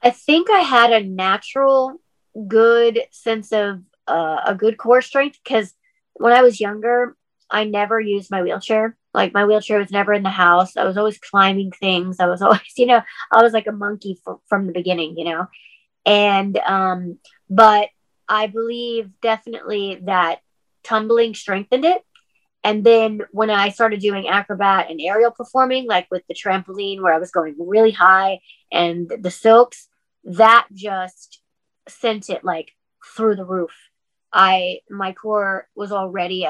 [0.02, 2.00] I think I had a natural
[2.48, 5.74] good sense of uh, a good core strength because
[6.14, 7.16] when I was younger,
[7.50, 8.96] I never used my wheelchair.
[9.14, 10.76] Like my wheelchair was never in the house.
[10.76, 12.20] I was always climbing things.
[12.20, 15.24] I was always, you know, I was like a monkey f- from the beginning, you
[15.24, 15.48] know.
[16.06, 17.18] And um,
[17.50, 17.88] but
[18.28, 20.40] I believe definitely that
[20.82, 22.02] tumbling strengthened it.
[22.64, 27.12] And then when I started doing acrobat and aerial performing, like with the trampoline where
[27.12, 28.40] I was going really high
[28.72, 29.88] and the silks,
[30.24, 31.40] that just
[31.88, 32.72] sent it like
[33.16, 33.70] through the roof.
[34.32, 36.46] I my core was already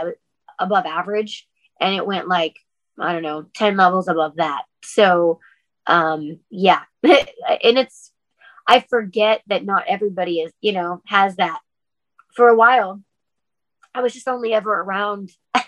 [0.59, 1.47] above average
[1.81, 2.57] and it went like
[2.99, 4.63] I don't know 10 levels above that.
[4.83, 5.41] So
[5.87, 6.83] um yeah.
[7.03, 8.11] and it's
[8.67, 11.61] I forget that not everybody is, you know, has that.
[12.35, 13.03] For a while,
[13.95, 15.31] I was just only ever around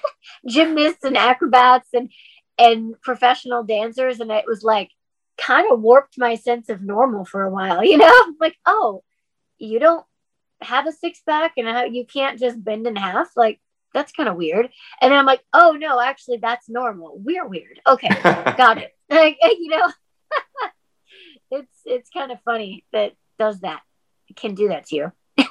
[0.47, 2.11] gymnasts and acrobats and
[2.59, 4.91] and professional dancers and it was like
[5.39, 8.35] kind of warped my sense of normal for a while, you know?
[8.41, 9.03] like, oh,
[9.59, 10.05] you don't
[10.61, 13.29] have a six pack and uh, you can't just bend in half.
[13.37, 13.61] Like,
[13.95, 14.69] that's kind of weird.
[15.01, 17.19] And I'm like, oh no, actually, that's normal.
[17.19, 17.81] We're weird.
[17.87, 18.95] Okay, got it.
[19.09, 19.91] Like, you know,
[21.51, 23.81] it's it's kind of funny that does that.
[24.37, 25.13] Can do that to you.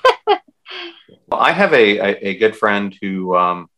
[1.28, 3.70] well, I have a, a, a good friend who um,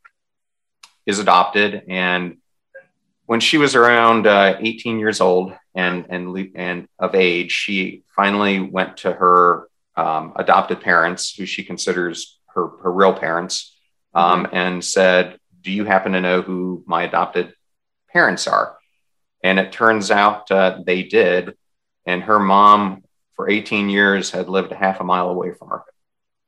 [1.06, 2.38] is adopted, and
[3.26, 8.60] when she was around uh, 18 years old and and and of age, she finally
[8.60, 13.76] went to her um, adopted parents, who she considers her, her real parents,
[14.14, 14.56] um, mm-hmm.
[14.56, 17.54] and said, Do you happen to know who my adopted
[18.12, 18.78] parents are?
[19.44, 21.56] And it turns out uh, they did.
[22.06, 23.04] And her mom,
[23.36, 25.84] for 18 years, had lived a half a mile away from her,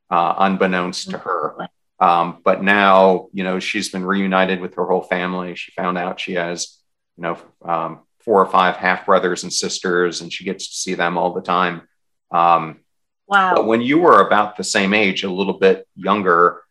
[0.09, 1.67] uh, unbeknownst to her.
[1.99, 5.55] Um, but now, you know, she's been reunited with her whole family.
[5.55, 6.77] She found out she has,
[7.17, 10.95] you know, um, four or five half brothers and sisters, and she gets to see
[10.95, 11.83] them all the time.
[12.31, 12.79] Um,
[13.31, 13.55] Wow.
[13.55, 16.63] But when you were about the same age, a little bit younger,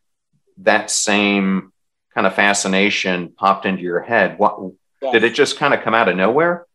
[0.58, 1.72] that same
[2.14, 4.38] kind of fascination popped into your head.
[4.38, 4.58] What
[5.00, 5.12] yes.
[5.12, 6.66] did it just kind of come out of nowhere?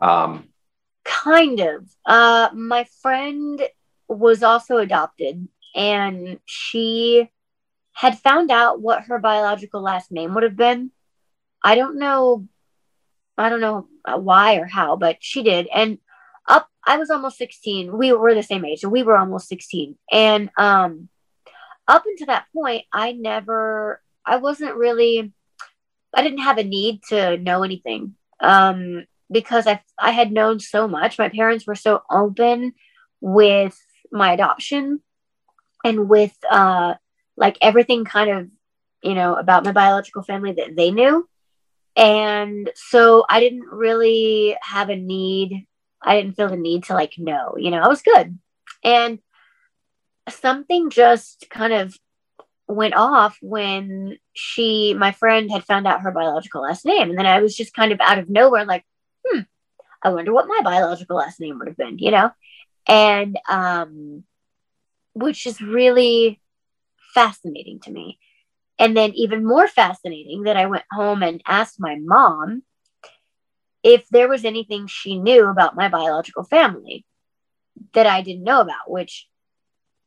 [0.00, 0.48] Um,
[1.04, 1.88] kind of.
[2.06, 3.62] Uh, my friend
[4.08, 7.30] was also adopted, and she
[7.92, 10.90] had found out what her biological last name would have been.
[11.62, 12.48] I don't know.
[13.38, 15.68] I don't know why or how, but she did.
[15.74, 15.98] And
[16.48, 17.96] up I was almost 16.
[17.96, 19.96] We were the same age, so we were almost 16.
[20.10, 21.08] And um
[21.88, 25.32] up until that point, I never I wasn't really
[26.14, 28.16] I didn't have a need to know anything.
[28.40, 31.18] Um because I I had known so much.
[31.18, 32.74] My parents were so open
[33.20, 33.78] with
[34.10, 35.00] my adoption
[35.84, 36.94] and with uh
[37.36, 38.50] like everything kind of,
[39.02, 41.28] you know, about my biological family that they knew.
[41.96, 45.66] And so I didn't really have a need
[46.02, 48.38] I didn't feel the need to like know, you know, I was good.
[48.84, 49.20] And
[50.28, 51.96] something just kind of
[52.68, 57.10] went off when she, my friend, had found out her biological last name.
[57.10, 58.84] And then I was just kind of out of nowhere, like,
[60.04, 62.30] I wonder what my biological last name would have been, you know?
[62.86, 64.24] And, um,
[65.14, 66.40] which is really
[67.14, 68.18] fascinating to me.
[68.78, 72.62] And then, even more fascinating, that I went home and asked my mom
[73.82, 77.04] if there was anything she knew about my biological family
[77.94, 79.28] that I didn't know about, which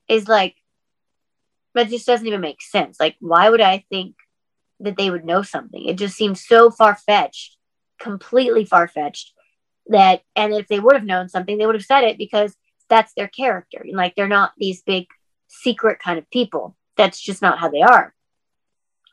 [0.07, 0.55] is like,
[1.73, 2.99] that just doesn't even make sense.
[2.99, 4.15] Like, why would I think
[4.79, 5.85] that they would know something?
[5.85, 7.57] It just seems so far fetched,
[7.99, 9.33] completely far fetched.
[9.87, 12.55] That, and if they would have known something, they would have said it because
[12.89, 13.85] that's their character.
[13.91, 15.07] Like, they're not these big
[15.47, 16.75] secret kind of people.
[16.97, 18.13] That's just not how they are.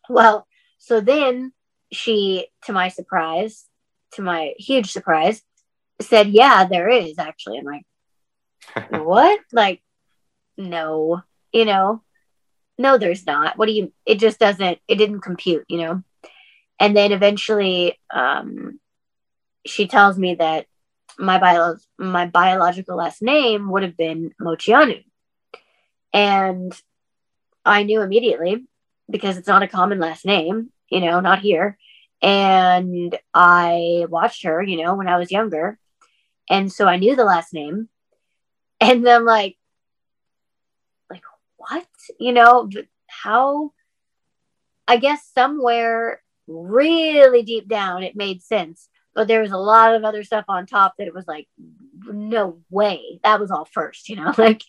[0.09, 0.47] Well,
[0.79, 1.53] so then
[1.93, 3.67] she, to my surprise,
[4.13, 5.43] to my huge surprise,
[6.01, 7.59] said, Yeah, there is actually.
[7.59, 9.41] I'm like, What?
[9.53, 9.83] Like,
[10.57, 12.03] no, you know,
[12.79, 13.59] no, there's not.
[13.59, 16.03] What do you, it just doesn't, it didn't compute, you know?
[16.81, 18.81] And then eventually, um,
[19.67, 20.67] she tells me that
[21.19, 25.05] my bio, my biological last name would have been Moceanu.
[26.13, 26.73] And
[27.65, 28.65] I knew immediately
[29.11, 31.79] because it's not a common last name, you know, not here.
[32.21, 35.79] And I watched her, you know, when I was younger.
[36.49, 37.89] And so I knew the last name.
[38.81, 39.57] And then like,
[41.09, 41.23] like
[41.57, 41.87] what?
[42.19, 42.69] You know,
[43.07, 43.71] how
[44.89, 48.89] I guess somewhere really deep down it made sense.
[49.15, 51.47] But there was a lot of other stuff on top that it was like,
[52.05, 53.21] no way.
[53.23, 54.63] That was all first, you know, like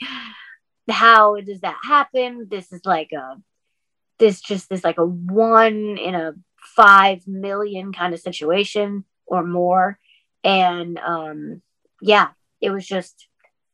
[0.89, 2.47] how does that happen?
[2.49, 3.37] This is like a
[4.19, 6.33] this just this like a one in a
[6.75, 9.97] five million kind of situation or more.
[10.43, 11.61] And um
[12.01, 12.29] yeah,
[12.61, 13.27] it was just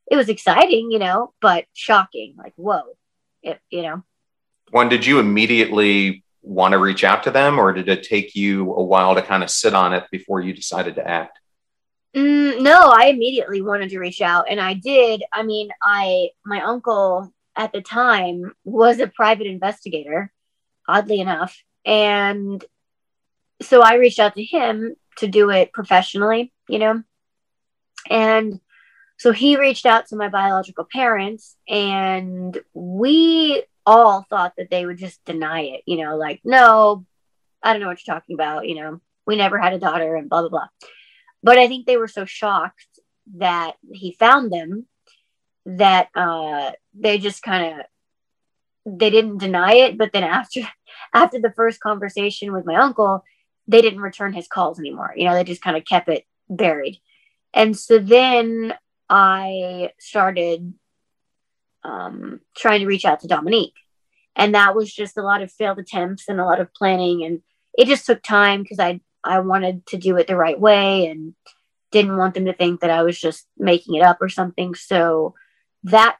[0.09, 2.35] it was exciting, you know, but shocking.
[2.37, 2.81] Like, whoa,
[3.43, 4.03] it, you know.
[4.71, 8.73] When did you immediately want to reach out to them, or did it take you
[8.73, 11.39] a while to kind of sit on it before you decided to act?
[12.15, 15.23] Mm, no, I immediately wanted to reach out, and I did.
[15.31, 20.31] I mean, I my uncle at the time was a private investigator,
[20.87, 22.63] oddly enough, and
[23.61, 27.03] so I reached out to him to do it professionally, you know,
[28.09, 28.59] and
[29.17, 34.97] so he reached out to my biological parents, and we all thought that they would
[34.97, 37.05] just deny it, you know, like, no,
[37.63, 40.29] I don't know what you're talking about, you know, we never had a daughter and
[40.29, 40.67] blah, blah, blah.
[41.41, 42.99] But I think they were so shocked
[43.37, 44.85] that he found them
[45.65, 47.85] that uh, they just kind of
[48.85, 50.61] they didn't deny it but then after
[51.13, 53.23] after the first conversation with my uncle
[53.67, 56.99] they didn't return his calls anymore you know they just kind of kept it buried
[57.53, 58.73] and so then
[59.09, 60.73] i started
[61.83, 63.75] um, trying to reach out to dominique
[64.35, 67.41] and that was just a lot of failed attempts and a lot of planning and
[67.75, 71.33] it just took time because i i wanted to do it the right way and
[71.91, 74.75] didn't want them to think that I was just making it up or something.
[74.75, 75.33] So
[75.83, 76.17] that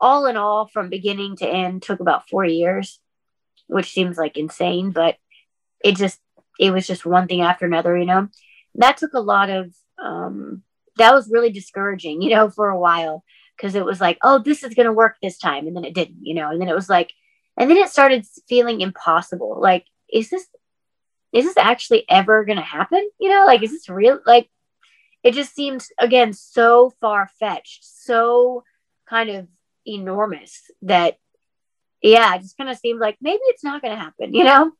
[0.00, 2.98] all in all, from beginning to end, took about four years,
[3.66, 5.16] which seems like insane, but
[5.84, 6.20] it just
[6.58, 8.28] it was just one thing after another, you know.
[8.76, 10.62] That took a lot of um
[10.96, 13.24] that was really discouraging, you know, for a while
[13.56, 16.24] because it was like, oh, this is gonna work this time, and then it didn't,
[16.24, 17.12] you know, and then it was like,
[17.56, 19.58] and then it started feeling impossible.
[19.60, 20.46] Like, is this
[21.32, 23.08] is this actually ever gonna happen?
[23.20, 24.20] You know, like is this real?
[24.26, 24.48] Like
[25.22, 28.64] it just seems again so far fetched, so
[29.08, 29.48] kind of
[29.86, 31.18] enormous that
[32.02, 34.72] yeah, it just kind of seemed like maybe it's not going to happen, you know?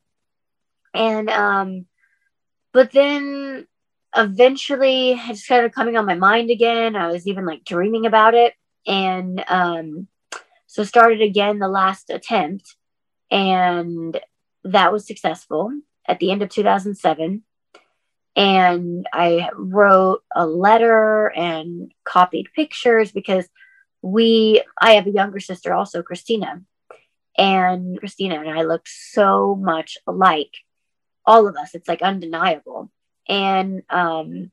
[0.95, 1.87] And um
[2.73, 3.67] but then
[4.15, 6.97] eventually it started coming on my mind again.
[6.97, 8.55] I was even like dreaming about it
[8.87, 10.09] and um
[10.67, 12.77] so started again the last attempt
[13.31, 14.19] and
[14.65, 15.71] that was successful
[16.07, 17.43] at the end of 2007
[18.35, 23.47] and I wrote a letter and copied pictures because
[24.01, 26.63] we I have a younger sister also, Christina.
[27.37, 30.55] And Christina and I look so much alike.
[31.25, 31.75] All of us.
[31.75, 32.91] It's like undeniable.
[33.29, 34.51] And um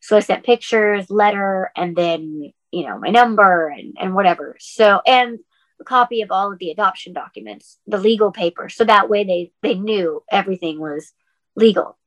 [0.00, 4.56] so I sent pictures, letter, and then, you know, my number and, and whatever.
[4.60, 5.38] So and
[5.80, 8.74] a copy of all of the adoption documents, the legal papers.
[8.74, 11.12] So that way they they knew everything was
[11.56, 11.98] legal.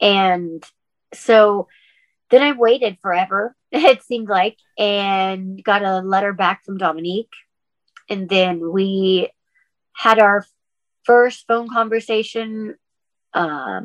[0.00, 0.64] And
[1.14, 1.68] so
[2.30, 7.32] then I waited forever, it seemed like, and got a letter back from Dominique.
[8.08, 9.30] And then we
[9.92, 10.44] had our
[11.04, 12.76] first phone conversation.
[13.32, 13.84] Um,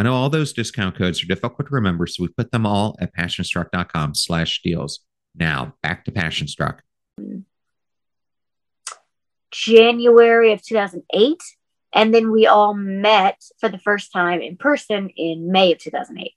[0.00, 2.96] I know all those discount codes are difficult to remember, so we put them all
[3.02, 5.00] at passionstruck.com slash deals.
[5.34, 6.78] Now, back to Passionstruck.
[9.50, 11.42] January of 2008.
[11.92, 16.32] And then we all met for the first time in person in May of 2008.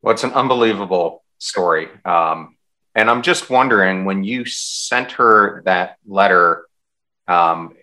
[0.00, 1.88] Well, it's an unbelievable story.
[2.06, 2.56] Um,
[2.94, 6.64] and I'm just wondering when you sent her that letter,
[7.28, 7.76] um,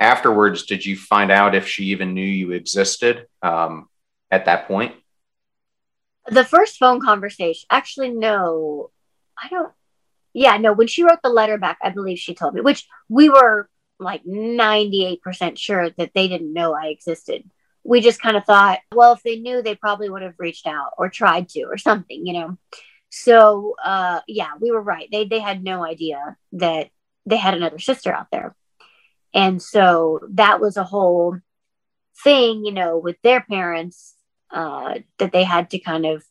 [0.00, 3.88] afterwards, did you find out if she even knew you existed um,
[4.30, 4.94] at that point?
[6.26, 8.90] The first phone conversation, actually, no,
[9.40, 9.72] I don't.
[10.32, 13.28] Yeah, no, when she wrote the letter back, I believe she told me, which we
[13.28, 13.68] were
[14.00, 17.48] like 98% sure that they didn't know I existed.
[17.84, 20.92] We just kind of thought, well, if they knew, they probably would have reached out
[20.98, 22.58] or tried to or something, you know.
[23.10, 25.08] So, uh, yeah, we were right.
[25.12, 26.88] They they had no idea that
[27.26, 28.56] they had another sister out there.
[29.34, 31.38] And so that was a whole
[32.22, 34.14] thing, you know, with their parents
[34.52, 36.24] uh, that they had to kind of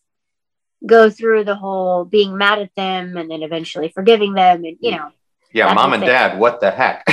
[0.85, 4.63] go through the whole being mad at them and then eventually forgiving them.
[4.63, 5.11] And, you know,
[5.51, 6.09] yeah, mom and thing.
[6.09, 7.03] dad, what the heck?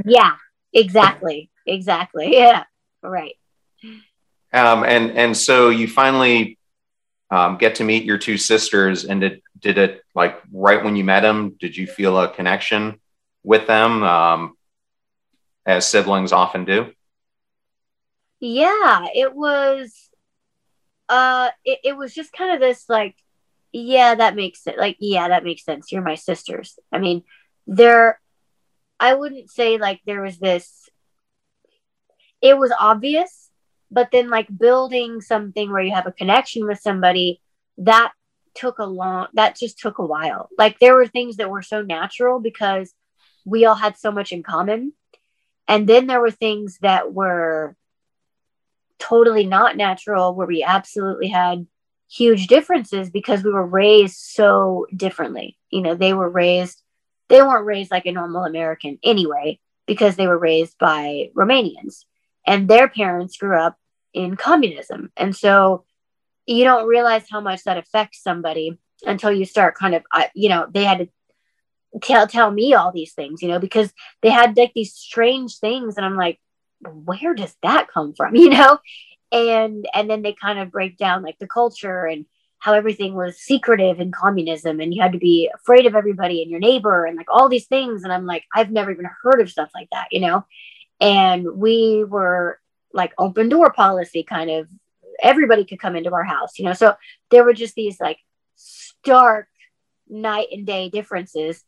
[0.04, 0.34] yeah,
[0.72, 1.50] exactly.
[1.66, 2.32] Exactly.
[2.32, 2.64] Yeah,
[3.02, 3.34] right.
[4.52, 6.58] Um, and, and so you finally
[7.30, 11.04] um, get to meet your two sisters and did, did it like right when you
[11.04, 13.00] met them, did you feel a connection
[13.42, 14.02] with them?
[14.02, 14.56] Um,
[15.66, 16.92] as siblings often do?
[18.40, 20.10] Yeah, it was
[21.08, 23.16] uh it, it was just kind of this like
[23.72, 25.92] yeah, that makes it Like yeah, that makes sense.
[25.92, 26.78] You're my sisters.
[26.92, 27.22] I mean,
[27.66, 28.20] there
[28.98, 30.88] I wouldn't say like there was this
[32.40, 33.50] it was obvious,
[33.90, 37.40] but then like building something where you have a connection with somebody
[37.78, 38.12] that
[38.54, 40.48] took a long that just took a while.
[40.58, 42.92] Like there were things that were so natural because
[43.44, 44.92] we all had so much in common
[45.68, 47.76] and then there were things that were
[48.98, 51.66] totally not natural, where we absolutely had
[52.10, 55.58] huge differences because we were raised so differently.
[55.70, 56.82] You know, they were raised,
[57.28, 62.04] they weren't raised like a normal American anyway, because they were raised by Romanians
[62.46, 63.76] and their parents grew up
[64.12, 65.12] in communism.
[65.16, 65.84] And so
[66.46, 70.02] you don't realize how much that affects somebody until you start kind of,
[70.34, 71.08] you know, they had to
[72.02, 73.92] tell tell me all these things, you know, because
[74.22, 76.40] they had like these strange things, and I'm like,
[76.80, 78.78] where does that come from, you know?
[79.32, 82.26] And and then they kind of break down like the culture and
[82.58, 86.50] how everything was secretive in communism and you had to be afraid of everybody and
[86.50, 88.02] your neighbor and like all these things.
[88.02, 90.44] And i'm like i've never even heard of stuff like that you know?
[91.00, 92.60] And we were
[92.92, 94.68] like open door policy kind of
[95.22, 96.72] everybody could come into our house you know?
[96.72, 96.94] So
[97.30, 98.18] there were just these like
[98.54, 99.48] stark
[100.08, 101.62] night and day differences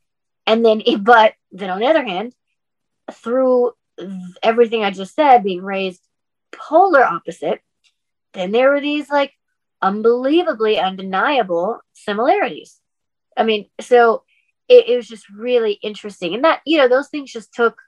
[0.48, 2.34] and then, but then on the other hand,
[3.12, 3.72] through
[4.42, 6.02] everything I just said, being raised
[6.52, 7.60] polar opposite,
[8.32, 9.32] then there were these like
[9.80, 12.80] unbelievably undeniable similarities.
[13.36, 14.24] I mean, so
[14.68, 16.34] it, it, was just really interesting.
[16.34, 17.78] And that, you know, those things just took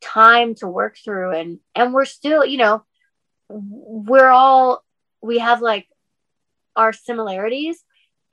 [0.00, 2.84] time to work through and and we're still, you know,
[3.48, 4.84] we're all
[5.20, 5.86] we have like
[6.76, 7.82] our similarities,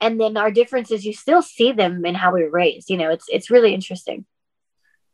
[0.00, 3.10] and then our differences you still see them in how we were raised you know
[3.10, 4.24] it's it's really interesting.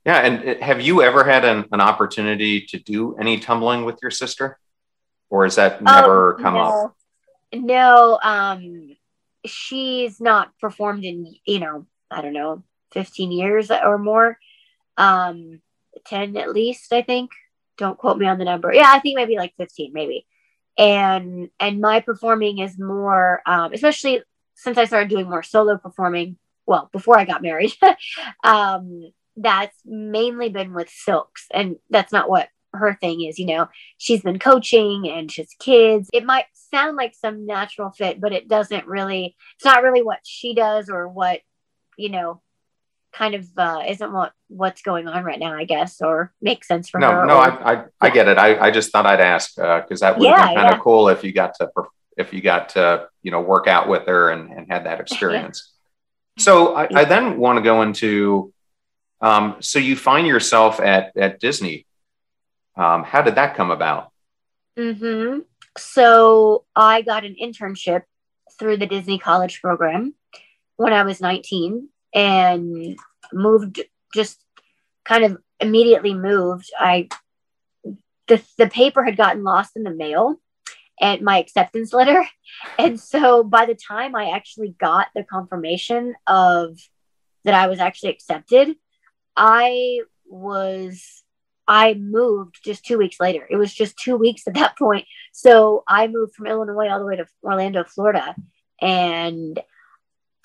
[0.05, 3.99] Yeah and uh, have you ever had an, an opportunity to do any tumbling with
[4.03, 4.59] your sister?
[5.31, 6.61] Or has that never oh, come no.
[6.61, 6.97] up?
[7.55, 8.19] no.
[8.23, 8.97] Um
[9.45, 12.63] she's not performed in you know i don't know
[12.93, 14.39] 15 years or more.
[14.97, 15.61] Um
[16.07, 17.31] 10 at least i think.
[17.79, 18.73] Don't quote me on the number.
[18.75, 20.27] Yeah i think maybe like 15 maybe.
[20.77, 24.23] And and my performing is more um, especially
[24.63, 26.37] since I started doing more solo performing,
[26.67, 27.73] well, before I got married,
[28.45, 31.47] um, that's mainly been with Silks.
[31.53, 33.69] And that's not what her thing is, you know.
[33.99, 36.09] She's been coaching and she's kids.
[36.13, 40.21] It might sound like some natural fit, but it doesn't really, it's not really what
[40.23, 41.41] she does or what,
[41.99, 42.41] you know,
[43.13, 46.89] kind of uh, isn't what what's going on right now, I guess, or makes sense
[46.89, 47.27] for no, her.
[47.27, 48.39] No, I, I, I get it.
[48.39, 50.77] I, I just thought I'd ask because uh, that would yeah, been kind yeah.
[50.77, 51.71] of cool if you got to
[52.17, 55.73] if you got to you know work out with her and, and had that experience.
[56.39, 58.55] So I, I, then want to go into
[59.21, 61.87] um, so you find yourself at at disney.
[62.77, 64.11] Um, how did that come about?
[64.79, 65.41] Mm-hmm.
[65.77, 68.05] so i got an internship
[68.59, 70.15] through the disney college program
[70.77, 72.97] when i was 19 and
[73.35, 73.83] moved
[74.15, 74.43] just
[75.05, 76.71] kind of immediately moved.
[76.79, 77.09] I
[78.29, 80.37] the, the paper had gotten lost in the mail
[81.03, 82.25] and my acceptance letter.
[82.79, 86.79] And so by the time I actually got the confirmation of
[87.45, 88.77] that I was actually accepted,
[89.37, 91.23] I was
[91.67, 93.47] I moved just two weeks later.
[93.49, 95.07] It was just two weeks at that point.
[95.33, 98.37] So I moved from Illinois all the way to Orlando, Florida,
[98.81, 99.59] and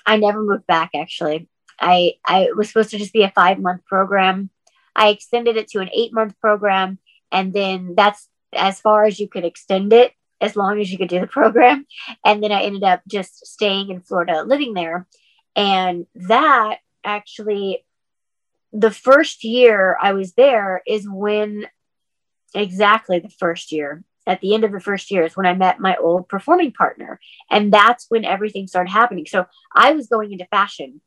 [0.06, 0.92] I never moved back.
[0.96, 1.50] Actually,
[1.80, 4.50] I I was supposed to just be a five month program.
[4.96, 7.00] I extended it to an eight month program,
[7.32, 11.10] and then that's as far as you could extend it, as long as you could
[11.10, 11.86] do the program.
[12.26, 15.08] And then I ended up just staying in Florida, living there,
[15.56, 17.86] and that actually
[18.74, 21.68] the first year I was there is when
[22.54, 25.80] exactly the first year at the end of the first year is when I met
[25.80, 27.20] my old performing partner.
[27.50, 29.26] And that's when everything started happening.
[29.26, 31.02] So I was going into fashion.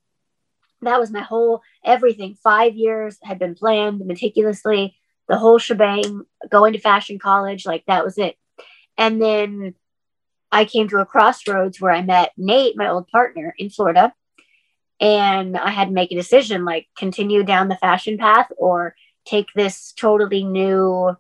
[0.83, 2.37] That was my whole everything.
[2.43, 4.97] Five years had been planned meticulously,
[5.28, 7.66] the whole shebang, going to fashion college.
[7.66, 8.37] Like that was it.
[8.97, 9.74] And then
[10.53, 14.12] I came to a crossroads where I met Nate, my old partner in Florida.
[15.01, 19.49] And I had to make a decision like continue down the fashion path or take
[19.55, 21.16] this totally new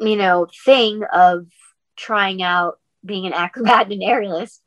[0.00, 1.46] you know thing of
[1.96, 4.58] trying out being an acrobat and an aerialist.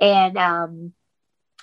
[0.00, 0.92] And um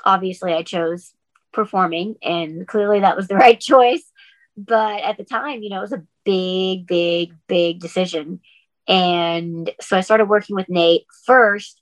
[0.05, 1.13] obviously I chose
[1.51, 4.03] performing and clearly that was the right choice.
[4.55, 8.41] But at the time you know it was a big big big decision
[8.89, 11.81] and so I started working with Nate first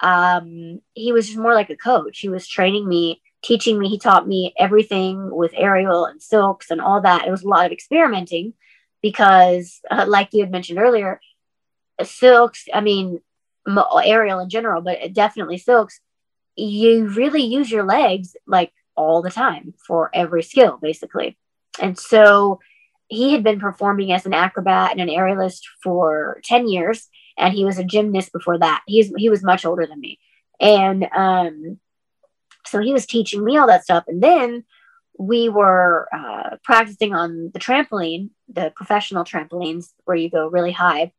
[0.00, 3.88] um he was just more like a coach he was training me teaching me.
[3.88, 7.26] He taught me everything with aerial and silks and all that.
[7.26, 8.54] It was a lot of experimenting
[9.02, 11.20] because, uh, like you had mentioned earlier,
[12.02, 13.20] silks, I mean,
[14.04, 16.00] aerial in general, but definitely silks,
[16.56, 21.36] you really use your legs like all the time for every skill, basically.
[21.80, 22.58] And so
[23.08, 27.64] he had been performing as an acrobat and an aerialist for 10 years, and he
[27.64, 28.82] was a gymnast before that.
[28.86, 30.18] He's, he was much older than me.
[30.60, 31.78] And um,
[32.66, 34.04] so he was teaching me all that stuff.
[34.08, 34.64] And then
[35.18, 41.12] we were uh, practicing on the trampoline, the professional trampolines where you go really high.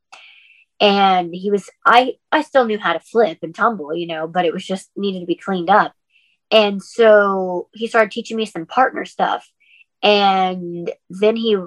[0.79, 4.45] And he was, I, I still knew how to flip and tumble, you know, but
[4.45, 5.93] it was just needed to be cleaned up.
[6.51, 9.49] And so he started teaching me some partner stuff.
[10.01, 11.57] And then he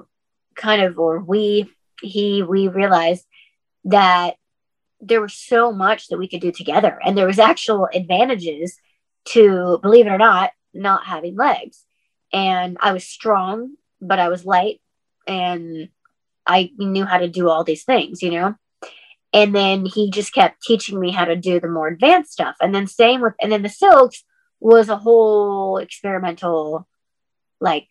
[0.55, 3.25] kind of, or we, he, we realized
[3.85, 4.35] that
[5.01, 8.77] there was so much that we could do together and there was actual advantages
[9.25, 11.83] to believe it or not, not having legs.
[12.31, 14.81] And I was strong, but I was light
[15.27, 15.89] and
[16.45, 18.55] I knew how to do all these things, you know?
[19.33, 22.55] And then he just kept teaching me how to do the more advanced stuff.
[22.61, 24.23] And then same with, and then the silks
[24.59, 26.87] was a whole experimental,
[27.59, 27.87] like,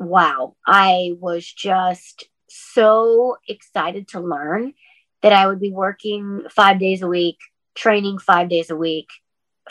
[0.00, 0.56] wow.
[0.66, 4.74] I was just so excited to learn
[5.22, 7.38] that I would be working five days a week,
[7.74, 9.08] training five days a week,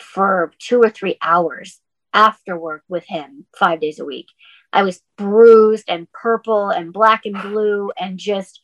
[0.00, 1.80] for two or three hours
[2.14, 4.26] after work with him five days a week.
[4.72, 8.60] I was bruised and purple and black and blue and just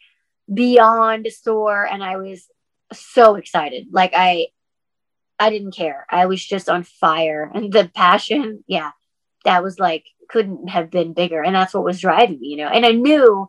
[0.52, 1.84] beyond sore.
[1.84, 2.46] And I was
[2.92, 3.88] so excited.
[3.90, 4.48] Like I,
[5.38, 6.06] I didn't care.
[6.08, 7.50] I was just on fire.
[7.54, 8.92] And the passion, yeah,
[9.46, 11.42] that was like, couldn't have been bigger.
[11.42, 12.68] And that's what was driving me, you know.
[12.68, 13.48] And I knew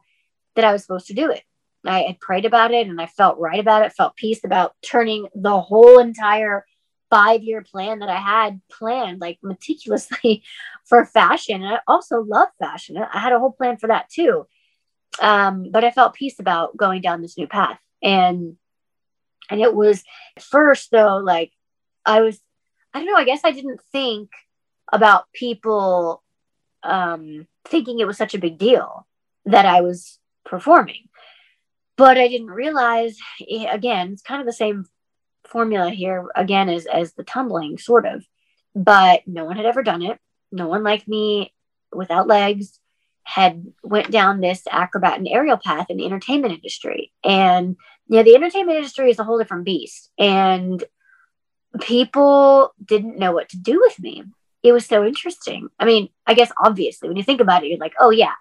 [0.56, 1.42] that I was supposed to do it.
[1.84, 5.28] I had prayed about it and I felt right about it, felt peace about turning
[5.34, 6.66] the whole entire
[7.10, 10.44] five year plan that I had planned like meticulously
[10.86, 11.64] for fashion.
[11.64, 12.98] And I also love fashion.
[12.98, 14.46] I had a whole plan for that too.
[15.20, 17.80] Um, but I felt peace about going down this new path.
[18.04, 18.58] And
[19.50, 20.04] and it was
[20.40, 21.52] first though, like
[22.06, 22.40] I was
[22.94, 24.30] I don't know, I guess I didn't think
[24.92, 26.24] about people
[26.84, 29.06] um thinking it was such a big deal
[29.46, 31.10] that I was performing.
[31.98, 33.18] But I didn't realize
[33.50, 34.86] eh, again, it's kind of the same
[35.46, 38.26] formula here again as as the tumbling sort of.
[38.76, 40.20] But no one had ever done it.
[40.52, 41.54] No one like me
[41.94, 42.80] without legs
[43.24, 47.12] had went down this acrobat and aerial path in the entertainment industry.
[47.24, 47.76] And
[48.08, 50.12] yeah the entertainment industry is a whole different beast.
[50.18, 50.84] And
[51.82, 54.24] people didn't know what to do with me
[54.68, 57.78] it was so interesting i mean i guess obviously when you think about it you're
[57.78, 58.34] like oh yeah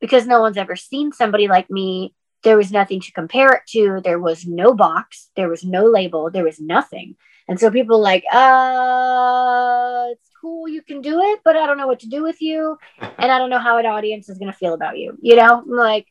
[0.00, 4.00] because no one's ever seen somebody like me there was nothing to compare it to.
[4.02, 7.16] There was no box, there was no label, there was nothing.
[7.48, 11.86] And so people like, uh, it's cool, you can do it, but I don't know
[11.86, 12.78] what to do with you.
[13.18, 15.18] And I don't know how an audience is going to feel about you.
[15.20, 16.06] You know, I'm like,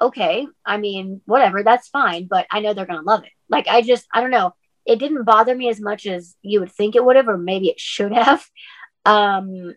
[0.00, 3.32] okay, I mean, whatever, that's fine, but I know they're going to love it.
[3.48, 4.54] Like, I just, I don't know.
[4.84, 7.68] It didn't bother me as much as you would think it would have, or maybe
[7.68, 8.46] it should have.
[9.06, 9.74] Um,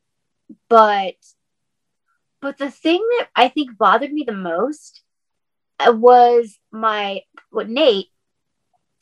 [0.68, 1.16] but,
[2.42, 5.02] but the thing that I think bothered me the most
[5.88, 7.22] was my
[7.52, 8.08] what Nate.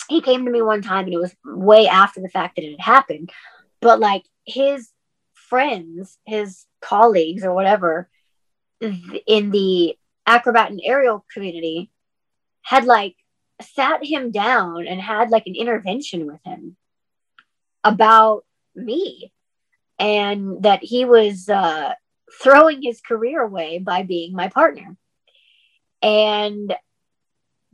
[0.09, 2.79] He came to me one time, and it was way after the fact that it
[2.79, 3.31] had happened.
[3.81, 4.89] But like his
[5.33, 8.09] friends, his colleagues, or whatever,
[8.81, 11.89] in the acrobat and aerial community
[12.61, 13.15] had like
[13.61, 16.75] sat him down and had like an intervention with him
[17.83, 18.43] about
[18.75, 19.31] me
[19.99, 21.93] and that he was uh,
[22.41, 24.95] throwing his career away by being my partner.
[26.01, 26.73] And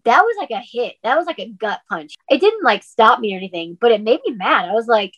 [0.06, 0.96] that was like a hit.
[1.04, 2.16] That was like a gut punch.
[2.30, 4.70] It didn't like stop me or anything, but it made me mad.
[4.70, 5.14] I was like,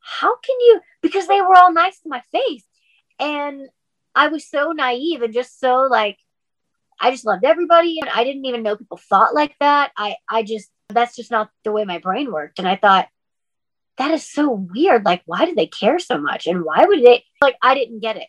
[0.00, 0.80] how can you?
[1.02, 2.64] Because they were all nice to my face.
[3.18, 3.68] And
[4.14, 6.18] I was so naive and just so like,
[7.00, 7.98] I just loved everybody.
[8.00, 9.92] And I didn't even know people thought like that.
[9.96, 12.58] I, I just, that's just not the way my brain worked.
[12.58, 13.08] And I thought,
[14.00, 15.04] that is so weird.
[15.04, 16.46] Like, why do they care so much?
[16.46, 18.28] And why would they, like, I didn't get it.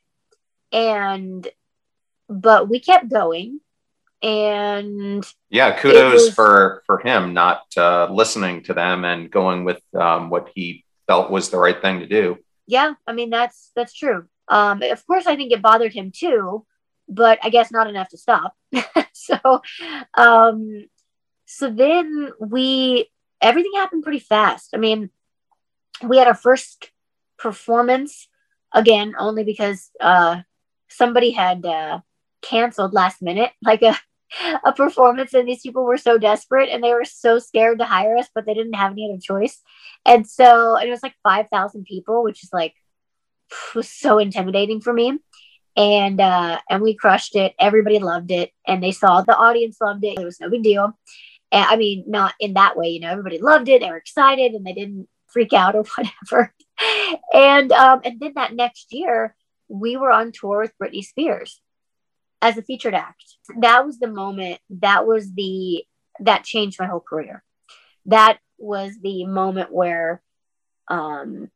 [0.74, 1.48] And,
[2.28, 3.62] but we kept going
[4.24, 9.82] and yeah kudos was, for for him not uh, listening to them and going with
[10.00, 13.94] um, what he felt was the right thing to do yeah i mean that's that's
[13.94, 16.64] true um, of course i think it bothered him too
[17.10, 18.56] but i guess not enough to stop
[19.14, 19.62] so
[20.14, 20.86] um
[21.48, 23.10] so then we
[23.42, 25.10] everything happened pretty fast i mean
[26.04, 26.92] we had our first
[27.38, 28.28] performance
[28.74, 30.42] again only because uh
[30.90, 32.00] somebody had uh
[32.42, 33.96] canceled last minute like a
[34.66, 38.18] a performance and these people were so desperate and they were so scared to hire
[38.18, 39.62] us but they didn't have any other choice.
[40.06, 42.74] And so it was like 5000 people which is like
[43.76, 45.20] was so intimidating for me.
[45.76, 47.54] And uh and we crushed it.
[47.60, 50.20] Everybody loved it and they saw the audience loved it.
[50.20, 50.98] It was no big deal.
[51.52, 53.82] And i mean not in that way you know everybody loved it.
[53.82, 56.54] They were excited and they didn't freak out or whatever
[57.34, 59.36] and um and then that next year
[59.68, 61.62] we were on tour with britney spears
[62.42, 63.24] as a featured act.
[63.60, 65.86] That was the moment, that was the,
[66.22, 67.44] that changed my whole career.
[68.06, 70.22] That was the moment where,
[70.88, 71.50] um,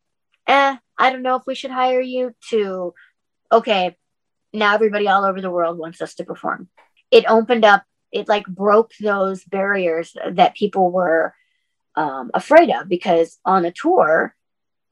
[0.48, 2.94] eh, I don't know if we should hire you to,
[3.52, 3.98] okay,
[4.54, 6.70] now everybody all over the world wants us to perform.
[7.12, 11.34] It opened up, it like broke those barriers that people were
[11.96, 14.36] um, afraid of because on a tour,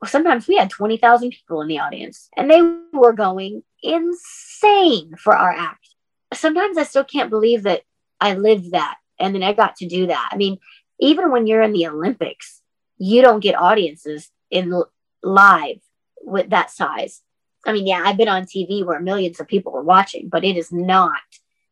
[0.06, 5.52] sometimes we had 20,000 people in the audience and they were going insane for our
[5.52, 5.88] act.
[6.34, 7.82] Sometimes I still can't believe that
[8.20, 10.30] I lived that and then I got to do that.
[10.32, 10.58] I mean,
[11.00, 12.62] even when you're in the Olympics,
[12.98, 14.84] you don't get audiences in
[15.22, 15.78] live
[16.22, 17.22] with that size.
[17.66, 20.58] I mean, yeah, I've been on TV where millions of people were watching, but it
[20.58, 21.22] is not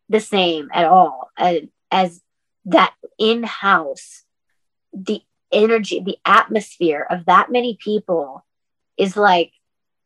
[0.09, 1.61] the same at all as,
[1.91, 2.21] as
[2.65, 4.23] that in house.
[4.93, 5.21] The
[5.51, 8.45] energy, the atmosphere of that many people
[8.97, 9.51] is like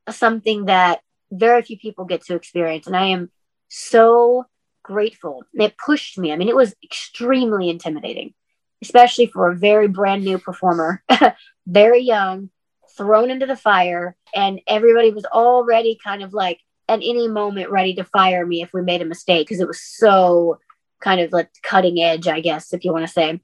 [0.09, 2.87] something that very few people get to experience.
[2.87, 3.31] And I am
[3.67, 4.45] so
[4.83, 5.43] grateful.
[5.53, 6.31] It pushed me.
[6.31, 8.33] I mean, it was extremely intimidating,
[8.81, 11.03] especially for a very brand new performer,
[11.67, 12.49] very young,
[12.97, 14.15] thrown into the fire.
[14.33, 18.71] And everybody was already kind of like at any moment ready to fire me if
[18.73, 20.59] we made a mistake because it was so
[21.01, 23.41] kind of like cutting edge, I guess, if you want to say.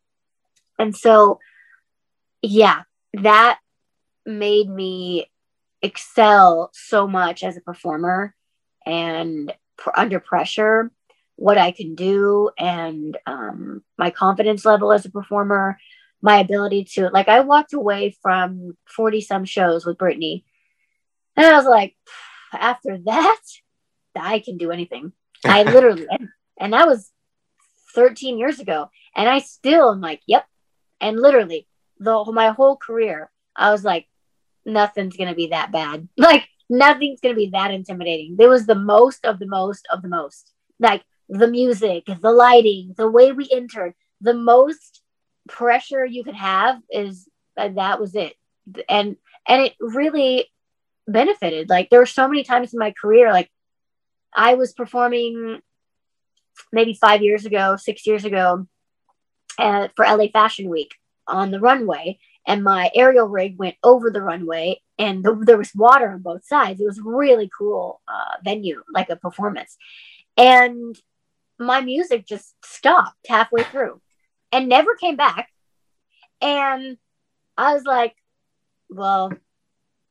[0.82, 1.40] And so
[2.42, 3.60] yeah, that
[4.26, 5.28] made me
[5.82, 8.36] excel so much as a performer
[8.86, 10.92] and pr- under pressure,
[11.36, 15.78] what I can do, and um, my confidence level as a performer,
[16.22, 20.44] my ability to, like, I walked away from 40 some shows with Britney.
[21.36, 21.96] and I was like,
[22.54, 23.42] after that,
[24.16, 25.14] I can do anything.
[25.44, 26.30] I literally, and,
[26.60, 27.12] and that was
[27.96, 28.90] 13 years ago.
[29.16, 30.46] And I still am like, yep.
[31.02, 31.68] And literally,
[32.00, 34.08] the my whole career, I was like,
[34.66, 36.08] nothing's gonna be that bad.
[36.18, 38.38] Like nothing's gonna be that intimidating.
[38.38, 40.54] There was the most of the most of the most.
[40.80, 45.02] Like the music, the lighting, the way we entered, the most
[45.48, 47.28] pressure you could have is
[47.58, 48.34] uh, that was it.
[48.88, 50.48] And and it really
[51.08, 51.70] benefited.
[51.70, 53.50] Like there were so many times in my career, like
[54.34, 55.62] I was performing
[56.72, 58.68] maybe five years ago, six years ago,
[59.58, 60.96] uh, for LA Fashion Week,
[61.28, 65.74] on the runway and my aerial rig went over the runway and the, there was
[65.76, 66.80] water on both sides.
[66.80, 69.78] It was really cool uh, venue like a performance.
[70.38, 70.96] And
[71.60, 74.02] my music just stopped halfway through
[74.52, 75.50] and never came back.
[76.42, 76.98] And
[77.58, 78.16] i was like
[78.90, 79.32] well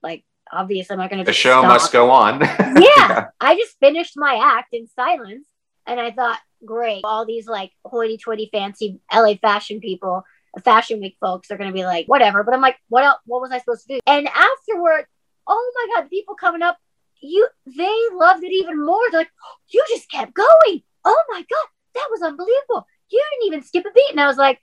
[0.03, 0.23] like
[0.53, 1.65] obviously i'm not going to the show stop.
[1.65, 2.41] must go on.
[2.81, 3.27] Yeah, yeah.
[3.41, 5.49] I just finished my act in silence
[5.91, 10.25] and i thought great all these like hoity-toity fancy la fashion people
[10.59, 12.43] fashion week folks are going to be like, whatever.
[12.43, 13.21] But I'm like, what else?
[13.27, 14.01] What was I supposed to do?
[14.07, 15.07] And afterward,
[15.47, 16.79] oh my God, people coming up,
[17.23, 19.03] you, they loved it even more.
[19.11, 19.31] They're like,
[19.69, 20.83] you just kept going.
[21.05, 22.87] Oh my God, that was unbelievable.
[23.11, 24.11] You didn't even skip a beat.
[24.11, 24.61] And I was like,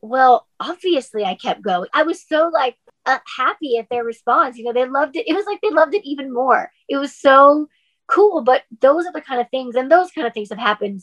[0.00, 1.88] well, obviously I kept going.
[1.94, 4.58] I was so like uh, happy at their response.
[4.58, 5.28] You know, they loved it.
[5.28, 6.70] It was like they loved it even more.
[6.88, 7.68] It was so
[8.14, 8.42] cool.
[8.42, 11.02] But those are the kind of things, and those kind of things have happened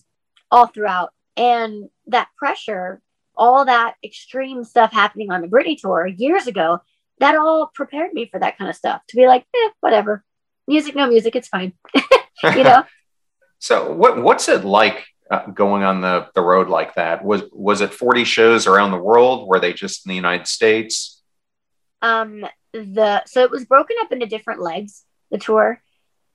[0.49, 1.12] all throughout.
[1.36, 3.01] And that pressure,
[3.36, 6.80] all that extreme stuff happening on the Britney tour years ago,
[7.20, 10.24] that all prepared me for that kind of stuff to be like, eh, whatever.
[10.68, 11.74] Music, no music, it's fine.
[12.43, 12.84] you know?
[13.59, 17.24] so what what's it like uh, going on the, the road like that?
[17.24, 19.47] Was was it 40 shows around the world?
[19.47, 21.22] Were they just in the United States?
[22.01, 25.82] Um the so it was broken up into different legs, the tour.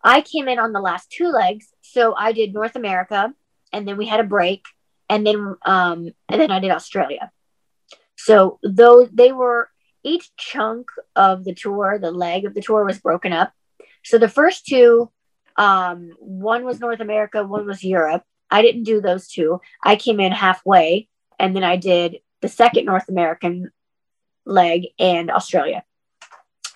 [0.02, 1.66] I came in on the last two legs.
[1.82, 3.32] So I did North America
[3.72, 4.64] and then we had a break
[5.08, 7.30] and then um and then I did Australia.
[8.16, 9.68] So though they were
[10.02, 13.52] each chunk of the tour, the leg of the tour was broken up.
[14.04, 15.10] So the first two,
[15.56, 18.22] um, one was North America, one was Europe.
[18.50, 19.60] I didn't do those two.
[19.82, 23.70] I came in halfway and then I did the second North American
[24.44, 25.82] leg and Australia.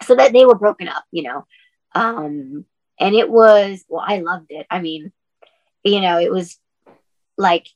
[0.03, 1.47] So that they were broken up, you know.
[1.95, 2.65] Um,
[3.01, 4.67] and it was, well, I loved it.
[4.71, 5.13] I mean,
[5.83, 6.59] you know, it was
[7.37, 7.67] like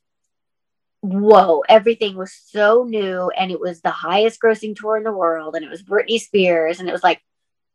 [1.05, 5.55] whoa, everything was so new and it was the highest grossing tour in the world
[5.55, 7.21] and it was Britney Spears and it was like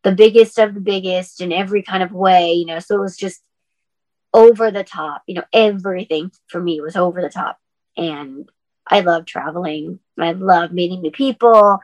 [0.03, 2.79] the biggest of the biggest in every kind of way, you know.
[2.79, 3.43] So it was just
[4.33, 7.59] over the top, you know, everything for me was over the top.
[7.95, 8.49] And
[8.87, 9.99] I love traveling.
[10.17, 11.79] I love meeting new people.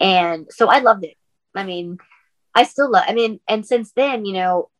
[0.00, 1.16] And so I loved it.
[1.54, 1.98] I mean,
[2.54, 4.70] I still love I mean, and since then, you know,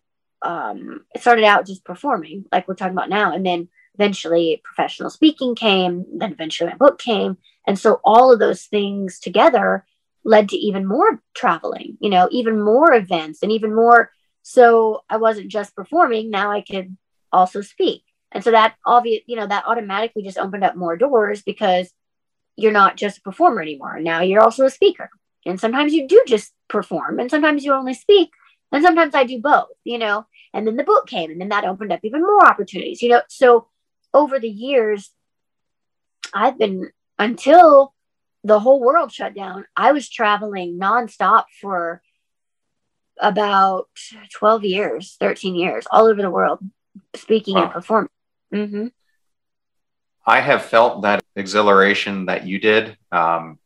[0.43, 3.35] um, it started out just performing, like we're talking about now.
[3.35, 3.69] And then
[3.99, 7.39] eventually professional speaking came then eventually my book came.
[7.67, 9.85] And so all of those things together
[10.25, 14.11] led to even more traveling you know even more events and even more.
[14.43, 16.97] So i wasn't just performing now i could
[17.33, 18.03] also speak.
[18.33, 21.91] And so that obvious you know that automatically just opened up more doors because
[22.57, 23.99] you're not just a performer anymore.
[24.01, 25.11] Now you're also a speaker.
[25.45, 28.31] And sometimes you do just perform and sometimes you only speak
[28.73, 31.65] and sometimes i do both you know and then the book came and then that
[31.65, 33.69] opened up even more opportunities you know so
[34.17, 35.11] over the years,
[36.35, 37.95] I've been until
[38.43, 42.03] the whole world shut down, I was traveling nonstop for
[43.21, 43.89] about
[44.35, 46.61] 12 years, 13 years, all over the world,
[47.15, 47.65] speaking wow.
[47.65, 48.11] and performing.
[48.53, 48.87] Mm-hmm.
[50.27, 53.59] I have felt that exhilaration that you did, um,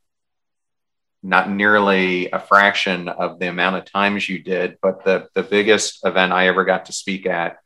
[1.22, 6.04] not nearly a fraction of the amount of times you did, but the, the biggest
[6.04, 7.58] event I ever got to speak at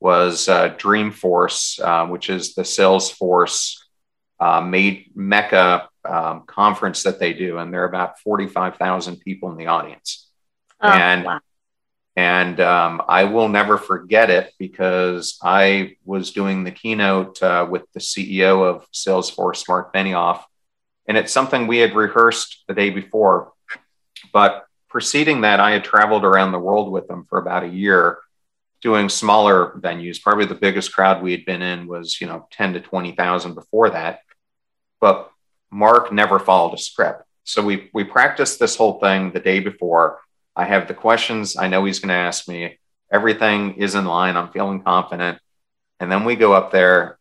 [0.00, 3.78] was uh, Dreamforce, uh, which is the Salesforce
[4.40, 9.20] uh, made Mecca um, conference that they do, and there are about forty five thousand
[9.20, 10.28] people in the audience.
[10.80, 11.40] Oh, and wow.
[12.16, 17.84] and um, I will never forget it because I was doing the keynote uh, with
[17.94, 20.42] the CEO of Salesforce, Mark Benioff,
[21.06, 23.52] and it's something we had rehearsed the day before,
[24.32, 28.18] but preceding that, I had traveled around the world with them for about a year
[28.80, 30.22] doing smaller venues.
[30.22, 33.90] Probably the biggest crowd we had been in was, you know, 10 to 20,000 before
[33.90, 34.20] that.
[35.00, 35.30] But
[35.70, 37.24] Mark never followed a script.
[37.44, 40.20] So we we practiced this whole thing the day before.
[40.56, 42.78] I have the questions I know he's going to ask me.
[43.12, 44.36] Everything is in line.
[44.36, 45.38] I'm feeling confident.
[46.00, 47.18] And then we go up there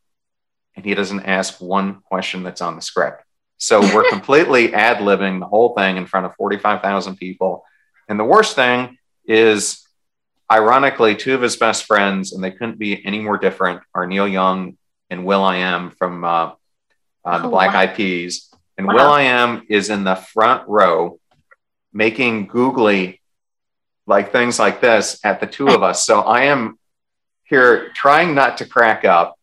[0.76, 3.24] and he doesn't ask one question that's on the script.
[3.64, 7.64] So we're completely ad libbing the whole thing in front of 45,000 people.
[8.10, 9.88] And the worst thing is
[10.52, 14.28] ironically, two of his best friends, and they couldn't be any more different, are Neil
[14.28, 14.78] Young
[15.10, 16.52] and will.i.am from uh,
[17.24, 17.80] uh, the oh, Black wow.
[17.80, 18.54] Eyed Peas.
[18.78, 19.16] And wow.
[19.16, 21.22] Am is in the front row
[21.94, 23.22] making googly
[24.06, 26.06] like things like this at the two of us.
[26.06, 26.78] So I am
[27.46, 29.40] here trying not to crack up,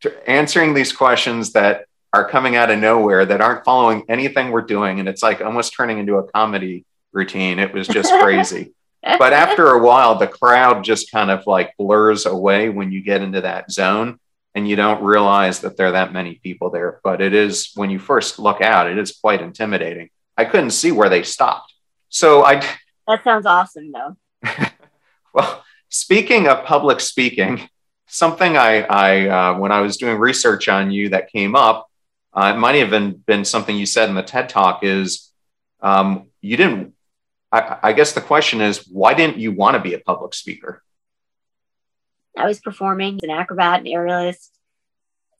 [0.00, 4.62] to answering these questions that are coming out of nowhere that aren't following anything we're
[4.62, 4.98] doing.
[4.98, 7.58] And it's like almost turning into a comedy routine.
[7.58, 8.72] It was just crazy
[9.18, 13.22] but after a while, the crowd just kind of like blurs away when you get
[13.22, 14.18] into that zone
[14.54, 17.00] and you don't realize that there are that many people there.
[17.02, 20.10] But it is, when you first look out, it is quite intimidating.
[20.36, 21.72] I couldn't see where they stopped.
[22.08, 22.62] So I.
[23.06, 24.16] That sounds awesome, though.
[25.34, 27.68] well, speaking of public speaking,
[28.06, 31.89] something I, I uh, when I was doing research on you that came up,
[32.32, 35.30] uh, it might have been, been something you said in the TED Talk is
[35.80, 36.94] um, you didn't
[37.52, 40.82] I, I guess the question is, why didn't you want to be a public speaker?
[42.36, 44.50] I was performing as an acrobat and aerialist,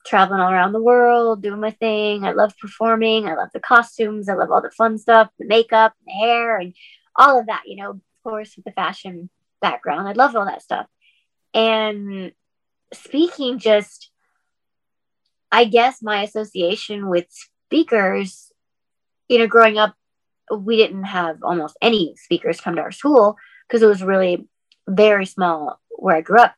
[0.05, 2.25] traveling all around the world, doing my thing.
[2.25, 3.27] I love performing.
[3.27, 4.29] I love the costumes.
[4.29, 6.75] I love all the fun stuff, the makeup, the hair, and
[7.15, 9.31] all of that, you know, of course, with the fashion
[9.61, 10.09] background.
[10.09, 10.87] I love all that stuff.
[11.55, 12.33] And
[12.93, 14.10] speaking just,
[15.53, 17.27] I guess my association with
[17.67, 18.53] speakers,
[19.29, 19.95] you know, growing up
[20.59, 23.37] we didn't have almost any speakers come to our school
[23.67, 24.49] because it was really
[24.89, 26.55] very small where I grew up.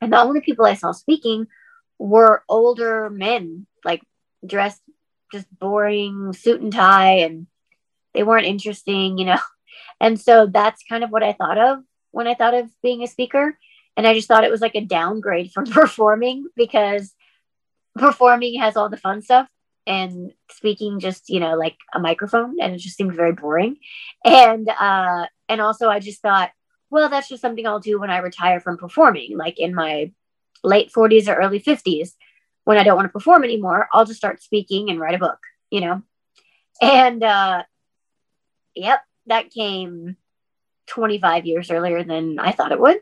[0.00, 1.46] And the only people I saw speaking
[1.98, 4.02] were older men, like
[4.44, 4.82] dressed
[5.32, 7.46] just boring suit and tie, and
[8.14, 9.38] they weren't interesting, you know.
[9.98, 11.78] And so that's kind of what I thought of
[12.10, 13.58] when I thought of being a speaker.
[13.96, 17.14] And I just thought it was like a downgrade from performing because
[17.96, 19.48] performing has all the fun stuff
[19.86, 23.76] and speaking just you know like a microphone and it just seemed very boring.
[24.24, 26.50] And uh and also i just thought
[26.90, 29.36] well that's just something i'll do when i retire from performing.
[29.36, 30.12] Like in my
[30.64, 32.14] late 40s or early 50s
[32.64, 35.38] when i don't want to perform anymore i'll just start speaking and write a book
[35.70, 36.02] you know?
[36.80, 37.62] And uh
[38.74, 40.16] yep that came
[40.86, 42.98] 25 years earlier than i thought it would.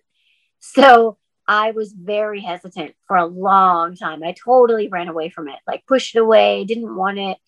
[0.61, 4.23] So I was very hesitant for a long time.
[4.23, 7.39] I totally ran away from it, like pushed it away, didn't want it.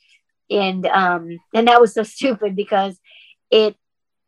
[0.51, 2.99] And um and that was so stupid because
[3.51, 3.77] it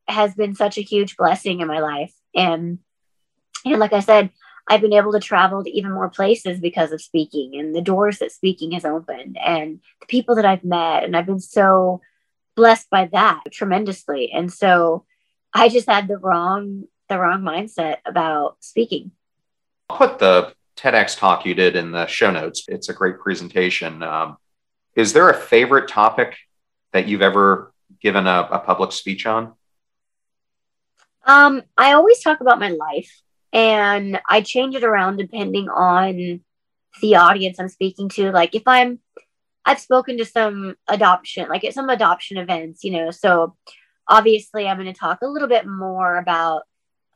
[0.06, 2.14] has been such a huge blessing in my life.
[2.34, 2.78] And
[3.64, 4.30] and like I said,
[4.68, 8.18] I've been able to travel to even more places because of speaking and the doors
[8.18, 11.04] that speaking has opened and the people that I've met.
[11.04, 12.00] And I've been so
[12.54, 14.30] blessed by that tremendously.
[14.32, 15.04] And so
[15.54, 19.12] I just had the wrong the wrong mindset about speaking.
[19.90, 22.64] I'll put the TEDx talk you did in the show notes.
[22.68, 24.02] It's a great presentation.
[24.02, 24.36] Um,
[24.94, 26.36] is there a favorite topic
[26.92, 29.54] that you've ever given a, a public speech on?
[31.24, 33.20] Um, I always talk about my life
[33.52, 36.40] and I change it around depending on
[37.00, 38.30] the audience I'm speaking to.
[38.30, 39.00] Like if I'm,
[39.64, 43.56] I've spoken to some adoption, like at some adoption events, you know, so
[44.06, 46.62] obviously I'm going to talk a little bit more about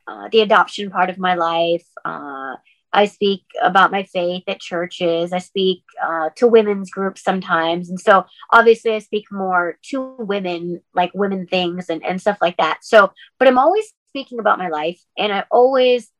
[0.07, 1.85] uh, the adoption part of my life.
[2.03, 2.55] Uh,
[2.95, 5.33] I speak about my faith at churches.
[5.33, 7.89] I speak uh, to women's groups sometimes.
[7.89, 12.57] And so obviously I speak more to women, like women things and, and stuff like
[12.57, 12.79] that.
[12.83, 16.11] So, but I'm always speaking about my life and I always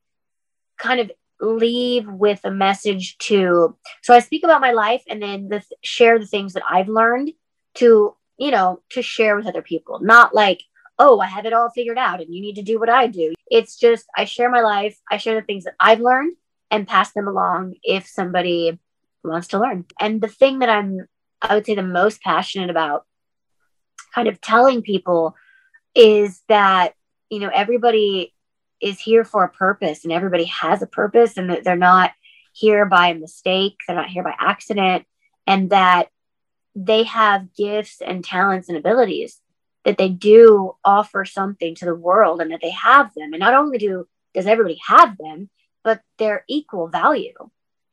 [0.79, 5.49] kind of leave with a message to, so I speak about my life and then
[5.49, 7.33] the, share the things that I've learned
[7.75, 10.61] to, you know, to share with other people, not like,
[10.99, 13.33] oh, I have it all figured out and you need to do what I do.
[13.49, 16.35] It's just I share my life, I share the things that I've learned
[16.71, 18.79] and pass them along if somebody
[19.23, 19.85] wants to learn.
[19.99, 21.07] And the thing that I'm,
[21.41, 23.05] I would say, the most passionate about
[24.13, 25.35] kind of telling people
[25.95, 26.93] is that,
[27.29, 28.33] you know, everybody
[28.81, 32.11] is here for a purpose and everybody has a purpose and that they're not
[32.53, 35.05] here by mistake, they're not here by accident,
[35.47, 36.09] and that
[36.75, 39.39] they have gifts and talents and abilities
[39.85, 43.33] that they do offer something to the world and that they have them.
[43.33, 45.49] And not only do does everybody have them,
[45.83, 47.33] but they're equal value.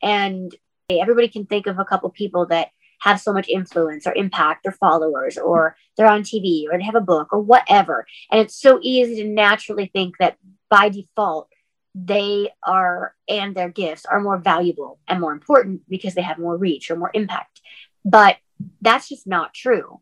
[0.02, 0.54] And
[0.88, 2.70] everybody can think of a couple people that
[3.00, 6.94] have so much influence or impact or followers or they're on TV or they have
[6.94, 8.06] a book or whatever.
[8.30, 10.36] And it's so easy to naturally think that
[10.68, 11.48] by default,
[11.94, 16.56] they are and their gifts are more valuable and more important because they have more
[16.56, 17.60] reach or more impact.
[18.04, 18.36] But
[18.80, 20.00] that's just not true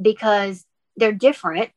[0.00, 0.64] because
[0.98, 1.70] they're different,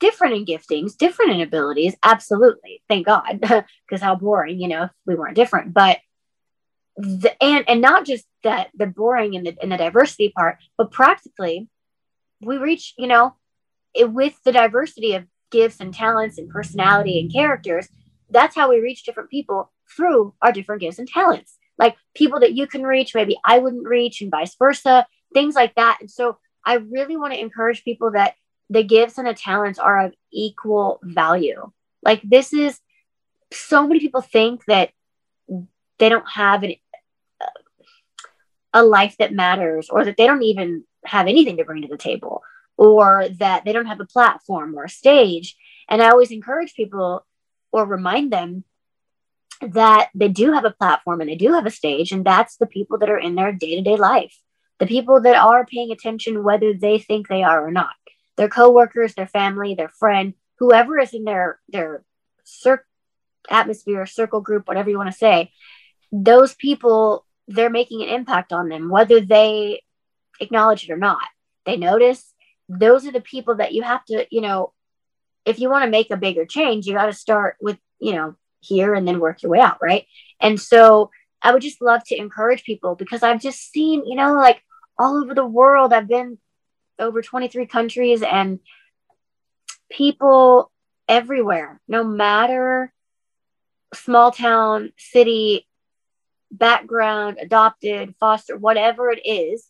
[0.00, 1.94] different in giftings, different in abilities.
[2.02, 2.82] Absolutely.
[2.88, 3.40] Thank God.
[3.88, 5.74] Because how boring, you know, if we weren't different.
[5.74, 5.98] But
[6.96, 10.90] the, and and not just that the boring and the, and the diversity part, but
[10.90, 11.68] practically
[12.40, 13.34] we reach, you know,
[13.94, 17.88] it, with the diversity of gifts and talents and personality and characters,
[18.30, 21.56] that's how we reach different people through our different gifts and talents.
[21.78, 25.74] Like people that you can reach, maybe I wouldn't reach, and vice versa, things like
[25.74, 25.98] that.
[26.00, 28.34] And so I really want to encourage people that
[28.70, 31.70] the gifts and the talents are of equal value.
[32.02, 32.80] Like this is
[33.52, 34.90] so many people think that
[35.98, 36.74] they don't have an,
[38.72, 41.96] a life that matters or that they don't even have anything to bring to the
[41.96, 42.42] table
[42.76, 45.56] or that they don't have a platform or a stage.
[45.88, 47.24] And I always encourage people
[47.70, 48.64] or remind them
[49.60, 52.66] that they do have a platform and they do have a stage, and that's the
[52.66, 54.36] people that are in their day to day life,
[54.78, 57.94] the people that are paying attention, whether they think they are or not
[58.36, 62.04] their coworkers, their family, their friend, whoever is in their their
[62.44, 62.84] cir-
[63.50, 65.52] atmosphere, circle group, whatever you want to say,
[66.12, 69.82] those people they're making an impact on them, whether they
[70.40, 71.26] acknowledge it or not.
[71.66, 72.32] They notice.
[72.68, 74.72] Those are the people that you have to, you know,
[75.44, 78.36] if you want to make a bigger change, you got to start with, you know,
[78.60, 80.06] here and then work your way out, right?
[80.40, 81.10] And so
[81.42, 84.62] I would just love to encourage people because I've just seen, you know, like
[84.98, 86.38] all over the world, I've been
[86.98, 88.60] over 23 countries and
[89.90, 90.70] people
[91.08, 92.92] everywhere, no matter
[93.92, 95.66] small town, city,
[96.50, 99.66] background, adopted, foster, whatever it is,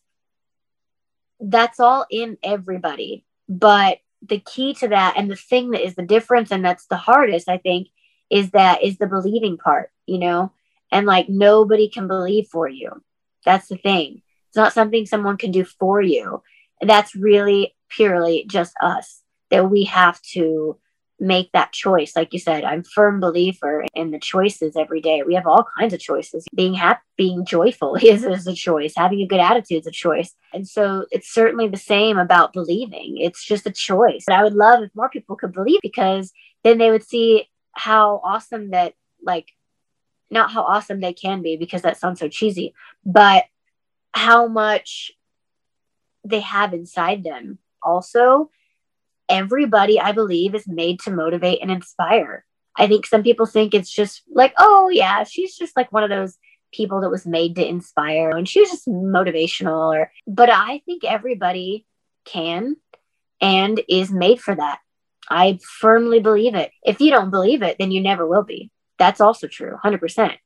[1.41, 3.25] that's all in everybody.
[3.49, 6.97] But the key to that and the thing that is the difference and that's the
[6.97, 7.89] hardest, I think,
[8.31, 9.91] is that is the believing part.
[10.07, 10.53] you know?
[10.91, 13.03] And like nobody can believe for you.
[13.45, 14.23] That's the thing.
[14.49, 16.43] It's not something someone can do for you.
[16.81, 20.79] That's really purely just us that we have to
[21.21, 22.17] make that choice.
[22.17, 25.23] Like you said, I'm firm believer in the choices every day.
[25.23, 26.45] We have all kinds of choices.
[26.55, 28.95] Being happy, being joyful is, is a choice.
[28.97, 30.35] Having a good attitude is a choice.
[30.53, 33.19] And so it's certainly the same about believing.
[33.19, 34.25] It's just a choice.
[34.27, 38.21] But I would love if more people could believe because then they would see how
[38.25, 39.49] awesome that like
[40.31, 43.45] not how awesome they can be because that sounds so cheesy, but
[44.13, 45.13] how much
[46.25, 48.51] they have inside them also
[49.29, 52.45] everybody, I believe, is made to motivate and inspire.
[52.77, 56.11] I think some people think it's just like, oh, yeah, she's just like one of
[56.11, 56.37] those
[56.73, 61.05] people that was made to inspire and she was just motivational or but I think
[61.05, 61.87] everybody
[62.25, 62.75] can
[63.41, 64.81] and is made for that.
[65.31, 66.73] I firmly believe it.
[66.83, 68.73] If you don't believe it, then you never will be.
[68.99, 70.37] That's also true, 100%.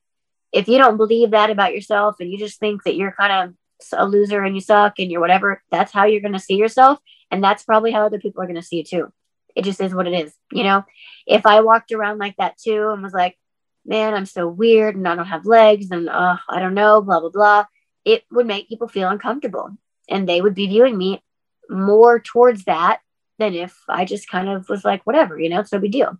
[0.51, 3.55] If you don't believe that about yourself and you just think that you're kind of
[3.93, 6.99] a loser and you suck and you're whatever, that's how you're going to see yourself,
[7.31, 9.13] and that's probably how other people are going to see you too.
[9.55, 10.33] It just is what it is.
[10.51, 10.85] You know,
[11.25, 13.37] if I walked around like that too and was like,
[13.85, 17.19] man, I'm so weird and I don't have legs and uh, I don't know, blah,
[17.19, 17.65] blah, blah,
[18.05, 19.71] it would make people feel uncomfortable.
[20.07, 21.23] And they would be viewing me
[21.69, 22.99] more towards that
[23.37, 26.17] than if I just kind of was like, whatever, you know, it's no big deal.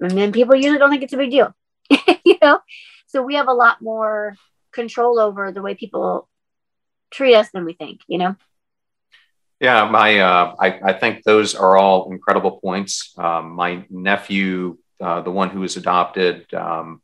[0.00, 1.54] And then people usually don't think it's a big deal,
[2.24, 2.60] you know?
[3.06, 4.36] So we have a lot more
[4.72, 6.28] control over the way people
[7.12, 8.36] treat us than we think, you know?
[9.60, 13.14] Yeah, my uh, I, I think those are all incredible points.
[13.16, 17.00] Um, my nephew, uh, the one who was adopted, um,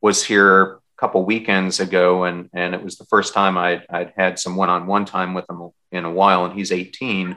[0.00, 4.12] was here a couple weekends ago, and and it was the first time I'd, I'd
[4.16, 7.36] had some one-on-one time with him in a while, and he's 18.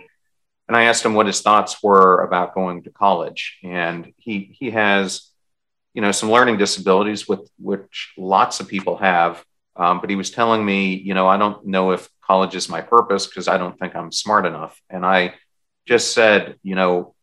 [0.68, 4.70] And I asked him what his thoughts were about going to college, and he he
[4.70, 5.32] has,
[5.96, 9.44] you know, some learning disabilities with which lots of people have.
[9.82, 12.82] Um, but he was telling me, you know, I don't know if college is my
[12.82, 14.80] purpose because I don't think I'm smart enough.
[14.92, 15.34] And I
[15.88, 17.16] just said, you know,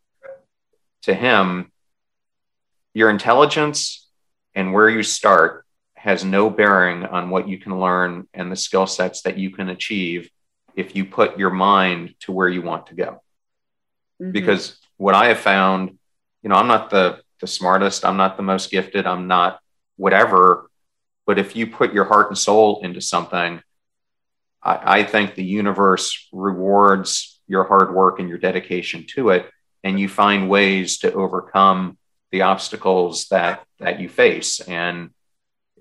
[1.02, 1.70] to him,
[2.94, 4.08] your intelligence
[4.56, 8.88] and where you start has no bearing on what you can learn and the skill
[8.88, 10.28] sets that you can achieve
[10.74, 13.22] if you put your mind to where you want to go.
[14.20, 14.32] Mm-hmm.
[14.32, 15.96] Because what I have found,
[16.42, 19.60] you know, I'm not the the smartest, I'm not the most gifted, I'm not
[19.96, 20.67] whatever,
[21.28, 23.60] but if you put your heart and soul into something,
[24.62, 29.46] I, I think the universe rewards your hard work and your dedication to it,
[29.84, 31.98] and you find ways to overcome
[32.32, 34.60] the obstacles that that you face.
[34.60, 35.10] And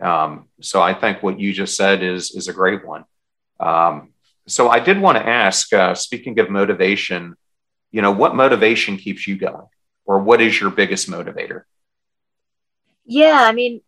[0.01, 3.05] um, so I think what you just said is is a great one.
[3.57, 4.09] Um,
[4.47, 7.35] so I did want to ask, uh, speaking of motivation,
[7.91, 9.67] you know, what motivation keeps you going,
[10.03, 11.61] or what is your biggest motivator?
[13.05, 13.81] Yeah, I mean,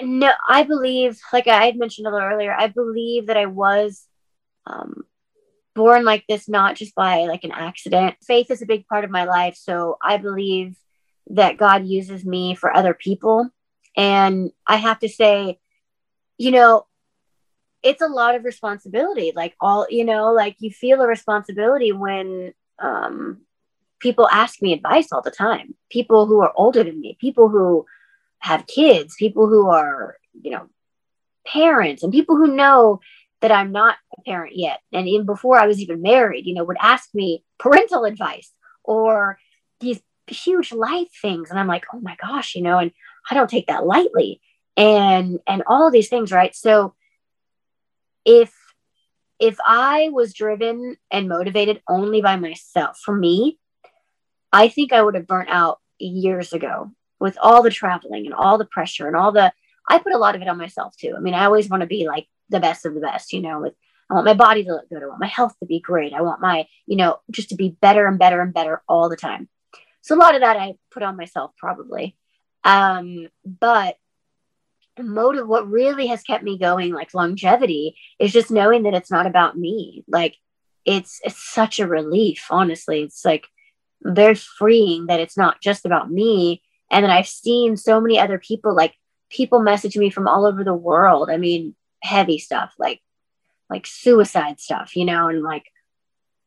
[0.00, 4.06] no, I believe, like I had mentioned a little earlier, I believe that I was
[4.66, 5.04] um,
[5.74, 8.16] born like this not just by like an accident.
[8.26, 10.76] Faith is a big part of my life, so I believe
[11.30, 13.48] that God uses me for other people.
[13.96, 15.58] And I have to say,
[16.38, 16.86] you know,
[17.82, 19.32] it's a lot of responsibility.
[19.34, 23.42] Like all, you know, like you feel a responsibility when um,
[24.00, 25.74] people ask me advice all the time.
[25.90, 27.86] People who are older than me, people who
[28.44, 30.68] have kids, people who are, you know,
[31.46, 33.00] parents, and people who know
[33.40, 34.80] that I'm not a parent yet.
[34.92, 38.52] And even before I was even married, you know, would ask me parental advice
[38.82, 39.38] or
[39.80, 41.48] these huge life things.
[41.48, 42.92] And I'm like, oh my gosh, you know, and
[43.30, 44.42] I don't take that lightly.
[44.76, 46.54] And and all these things, right?
[46.54, 46.94] So
[48.26, 48.52] if
[49.40, 53.58] if I was driven and motivated only by myself, for me,
[54.52, 56.90] I think I would have burnt out years ago
[57.24, 59.50] with all the traveling and all the pressure and all the
[59.88, 61.14] I put a lot of it on myself too.
[61.16, 63.60] I mean, I always want to be like the best of the best, you know,
[63.62, 63.72] with
[64.10, 65.02] I want my body to look good.
[65.02, 66.12] I want my health to be great.
[66.12, 69.16] I want my, you know, just to be better and better and better all the
[69.16, 69.48] time.
[70.02, 72.14] So a lot of that I put on myself probably.
[72.62, 73.96] Um, but
[74.98, 79.10] the motive, what really has kept me going, like longevity, is just knowing that it's
[79.10, 80.04] not about me.
[80.06, 80.36] Like
[80.84, 83.00] it's it's such a relief, honestly.
[83.02, 83.46] It's like
[84.02, 86.60] very freeing that it's not just about me.
[86.94, 88.94] And then I've seen so many other people, like
[89.28, 91.28] people message me from all over the world.
[91.28, 93.00] I mean, heavy stuff like
[93.68, 95.64] like suicide stuff, you know, and like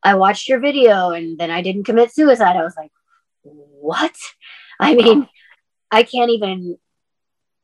[0.03, 2.55] I watched your video and then I didn't commit suicide.
[2.55, 2.91] I was like,
[3.43, 4.15] what?
[4.79, 5.27] I mean,
[5.91, 6.77] I can't even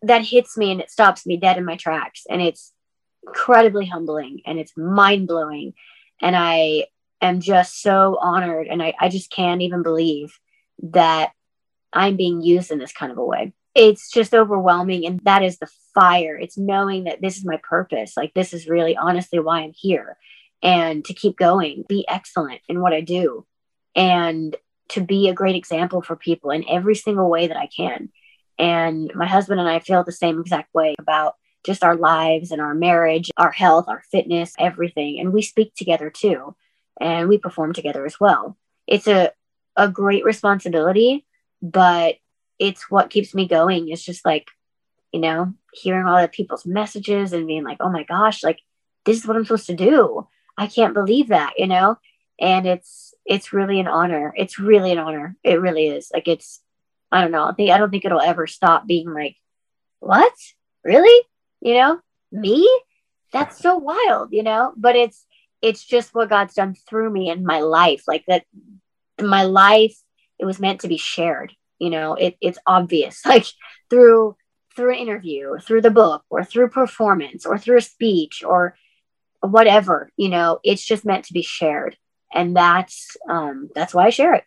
[0.01, 2.73] that hits me and it stops me dead in my tracks and it's
[3.25, 5.73] incredibly humbling and it's mind blowing
[6.21, 6.87] and I
[7.21, 10.37] am just so honored and I, I just can't even believe
[10.81, 11.31] that
[11.93, 13.53] I'm being used in this kind of a way.
[13.75, 15.05] it's just overwhelming.
[15.05, 16.37] And that is the fire.
[16.37, 18.13] It's knowing that this is my purpose.
[18.15, 20.17] Like, this is really honestly why I'm here.
[20.61, 23.45] And to keep going, be excellent in what I do,
[23.95, 24.55] and
[24.89, 28.09] to be a great example for people in every single way that I can.
[28.57, 32.61] And my husband and I feel the same exact way about just our lives and
[32.61, 35.19] our marriage, our health, our fitness, everything.
[35.19, 36.55] And we speak together too,
[37.01, 38.55] and we perform together as well.
[38.87, 39.31] It's a,
[39.75, 41.25] a great responsibility,
[41.63, 42.17] but
[42.59, 43.89] it's what keeps me going.
[43.89, 44.49] It's just like,
[45.13, 48.59] you know, hearing all the people's messages and being like, oh my gosh, like
[49.05, 50.27] this is what I'm supposed to do.
[50.57, 51.97] I can't believe that, you know?
[52.39, 54.33] And it's it's really an honor.
[54.35, 55.35] It's really an honor.
[55.43, 56.11] It really is.
[56.13, 56.59] Like it's
[57.11, 57.45] I don't know.
[57.45, 59.37] I think I don't think it'll ever stop being like,
[59.99, 60.33] what?
[60.83, 61.25] Really?
[61.61, 61.99] You know,
[62.31, 62.69] me?
[63.31, 64.73] That's so wild, you know?
[64.75, 65.25] But it's
[65.61, 68.03] it's just what God's done through me in my life.
[68.05, 68.43] Like that
[69.21, 69.95] my life,
[70.43, 71.53] it was meant to be shared.
[71.79, 73.45] You know, it, it's obvious, like
[73.89, 74.35] through
[74.75, 78.75] through an interview, through the book, or through performance, or through a speech, or
[79.39, 80.09] whatever.
[80.17, 81.95] You know, it's just meant to be shared,
[82.33, 84.43] and that's um, that's why I share it.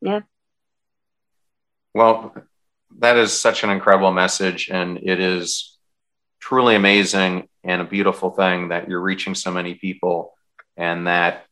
[0.00, 0.20] Yeah.
[1.94, 2.34] Well,
[3.00, 5.76] that is such an incredible message, and it is
[6.38, 10.34] truly amazing and a beautiful thing that you're reaching so many people,
[10.76, 11.46] and that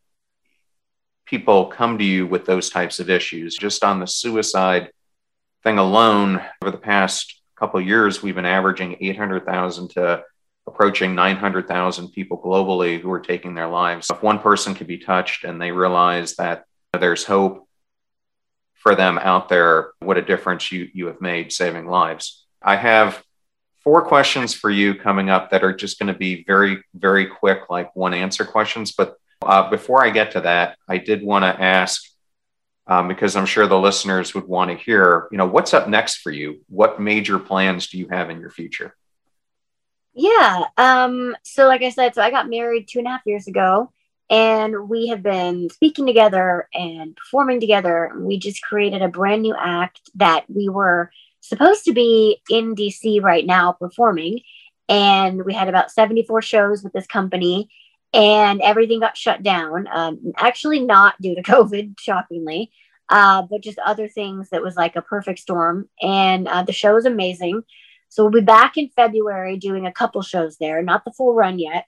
[1.30, 3.56] people come to you with those types of issues.
[3.56, 4.90] Just on the suicide
[5.62, 10.24] thing alone, over the past couple years, we've been averaging 800,000 to
[10.66, 14.08] approaching 900,000 people globally who are taking their lives.
[14.10, 16.64] If one person could be touched and they realize that
[16.98, 17.68] there's hope
[18.74, 22.44] for them out there, what a difference you, you have made saving lives.
[22.60, 23.22] I have
[23.84, 27.70] four questions for you coming up that are just going to be very, very quick,
[27.70, 28.92] like one answer questions.
[28.92, 32.02] But uh, before I get to that, I did want to ask
[32.86, 36.18] um, because I'm sure the listeners would want to hear, you know, what's up next
[36.18, 36.60] for you?
[36.68, 38.96] What major plans do you have in your future?
[40.12, 40.64] Yeah.
[40.76, 43.92] Um, so, like I said, so I got married two and a half years ago,
[44.28, 48.12] and we have been speaking together and performing together.
[48.18, 53.22] We just created a brand new act that we were supposed to be in DC
[53.22, 54.40] right now performing.
[54.88, 57.70] And we had about 74 shows with this company
[58.12, 59.86] and everything got shut down.
[59.92, 62.70] Um, actually, not due to COVID, shockingly,
[63.08, 65.88] uh, but just other things that was like a perfect storm.
[66.00, 67.62] And uh, the show is amazing.
[68.08, 71.58] So we'll be back in February doing a couple shows there, not the full run
[71.58, 71.86] yet.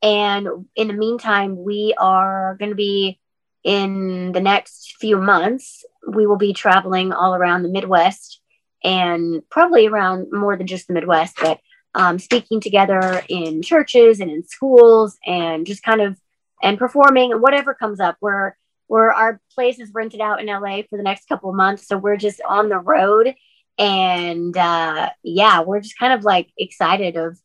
[0.00, 3.18] And in the meantime, we are going to be
[3.64, 8.40] in the next few months, we will be traveling all around the Midwest
[8.84, 11.58] and probably around more than just the Midwest, but
[11.98, 16.16] um, speaking together in churches and in schools and just kind of
[16.62, 18.16] and performing whatever comes up.
[18.20, 18.54] We're
[18.88, 21.98] we're our place is rented out in LA for the next couple of months, so
[21.98, 23.34] we're just on the road.
[23.78, 27.38] And uh, yeah, we're just kind of like excited of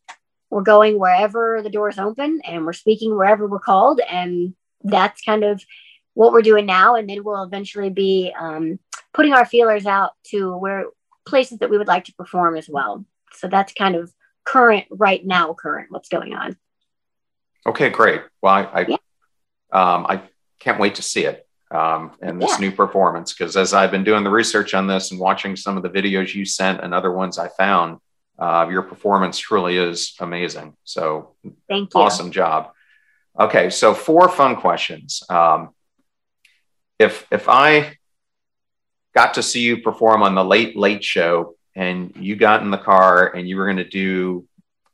[0.49, 4.01] we're going wherever the doors open and we're speaking wherever we're called.
[4.07, 5.63] And that's kind of
[6.13, 6.95] what we're doing now.
[6.95, 8.79] And then we'll eventually be um,
[9.13, 10.85] putting our feelers out to where
[11.25, 13.03] places that we would like to perform as well.
[13.33, 14.11] So that's kind of
[14.43, 16.57] current right now current what's going on.
[17.65, 18.21] Okay great.
[18.41, 18.95] Well i I, yeah.
[19.71, 20.23] um, I
[20.59, 22.69] can't wait to see it um, and this yeah.
[22.69, 25.83] new performance because as i've been doing the research on this and watching some of
[25.83, 27.99] the videos you sent and other ones i found
[28.39, 30.75] uh, your performance truly is amazing.
[30.83, 31.35] So
[31.69, 31.99] thank you.
[31.99, 32.71] awesome job.
[33.39, 35.23] Okay so four fun questions.
[35.29, 35.69] Um,
[36.99, 37.97] if if i
[39.15, 42.77] got to see you perform on the late late show and you got in the
[42.77, 44.47] car and you were going to do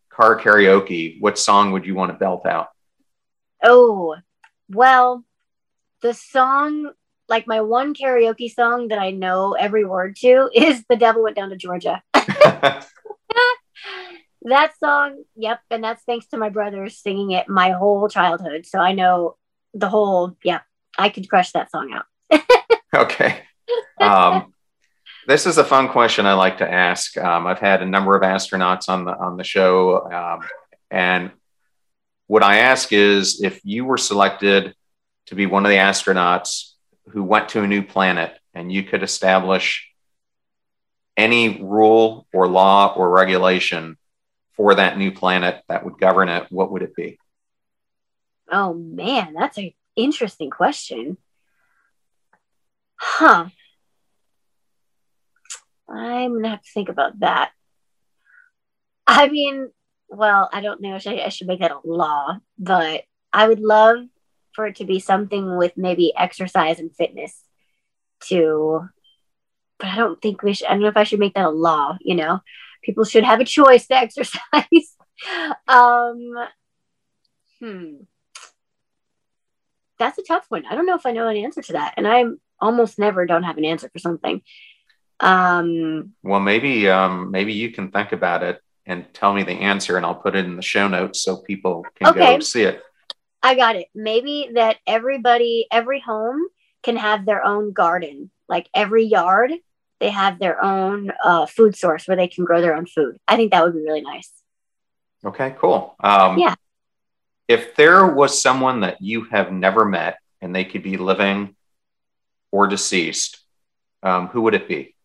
[0.09, 2.67] car karaoke, what song would you want to belt out?
[3.63, 4.15] Oh,
[4.69, 5.23] well,
[6.01, 6.91] the song,
[7.27, 11.35] like my one karaoke song that I know every word to is The Devil Went
[11.35, 12.01] Down to Georgia.
[12.13, 12.85] that
[14.79, 15.59] song, yep.
[15.69, 18.65] And that's thanks to my brothers singing it my whole childhood.
[18.65, 19.35] So I know
[19.73, 20.59] the whole, yeah,
[20.97, 22.05] I could crush that song out.
[22.95, 23.41] okay.
[23.99, 24.53] Um,
[25.29, 27.15] this is a fun question I like to ask.
[27.15, 30.39] Um, I've had a number of astronauts on the on the show, um,
[30.89, 31.31] and
[32.25, 34.73] what I ask is if you were selected
[35.27, 36.71] to be one of the astronauts
[37.09, 39.87] who went to a new planet, and you could establish
[41.15, 43.97] any rule or law or regulation
[44.53, 47.19] for that new planet that would govern it, what would it be?
[48.51, 51.17] Oh man, that's an interesting question.
[52.95, 53.49] Huh.
[55.91, 57.51] I'm gonna have to think about that.
[59.07, 59.71] I mean,
[60.09, 63.03] well, I don't know I, I should make that a law, but
[63.33, 64.05] I would love
[64.53, 67.43] for it to be something with maybe exercise and fitness
[68.27, 68.89] to
[69.79, 70.67] but I don't think we should.
[70.67, 71.97] I don't know if I should make that a law.
[72.01, 72.41] You know,
[72.83, 74.95] people should have a choice to exercise.
[75.67, 76.33] um,
[77.59, 77.95] hmm,
[79.97, 80.65] that's a tough one.
[80.69, 82.25] I don't know if I know an answer to that, and I
[82.59, 84.41] almost never don't have an answer for something.
[85.19, 89.97] Um, well, maybe um, maybe you can think about it and tell me the answer,
[89.97, 92.37] and I'll put it in the show notes so people can okay.
[92.37, 92.81] go see it.
[93.41, 93.87] I got it.
[93.93, 96.41] Maybe that everybody, every home
[96.83, 98.31] can have their own garden.
[98.47, 99.51] Like every yard,
[99.99, 103.17] they have their own uh, food source where they can grow their own food.
[103.27, 104.31] I think that would be really nice.
[105.23, 105.95] Okay, cool.
[105.99, 106.55] Um, yeah.
[107.47, 111.55] If there was someone that you have never met and they could be living
[112.51, 113.39] or deceased,
[114.03, 114.95] um, who would it be?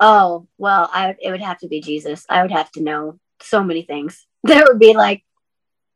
[0.00, 2.24] Oh, well, I it would have to be Jesus.
[2.28, 4.26] I would have to know so many things.
[4.44, 5.24] There would be like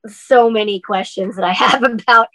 [0.08, 2.26] so many questions that I have about.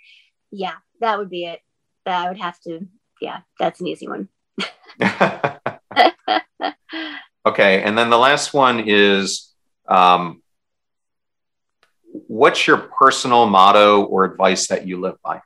[0.51, 1.59] Yeah, that would be it.
[2.05, 2.87] That I would have to.
[3.19, 4.29] Yeah, that's an easy one.
[7.45, 9.53] okay, and then the last one is,
[9.87, 10.41] um,
[12.27, 15.41] what's your personal motto or advice that you live by?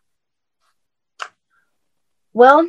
[2.34, 2.68] Well,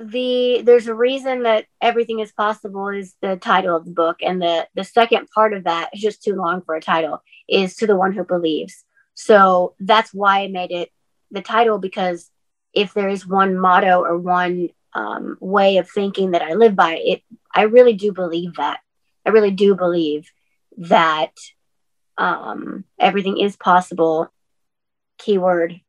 [0.00, 4.18] the there's a reason that everything is possible is the title of the book.
[4.22, 7.76] And the the second part of that is just too long for a title is
[7.76, 8.84] to the one who believes.
[9.14, 10.90] So that's why i made it
[11.30, 12.30] the title because
[12.72, 16.96] if there is one motto or one um, way of thinking that i live by
[16.96, 17.22] it
[17.54, 18.80] i really do believe that.
[19.26, 20.30] I really do believe
[20.78, 21.32] that
[22.16, 24.32] um, everything is possible.
[25.18, 25.80] Keyword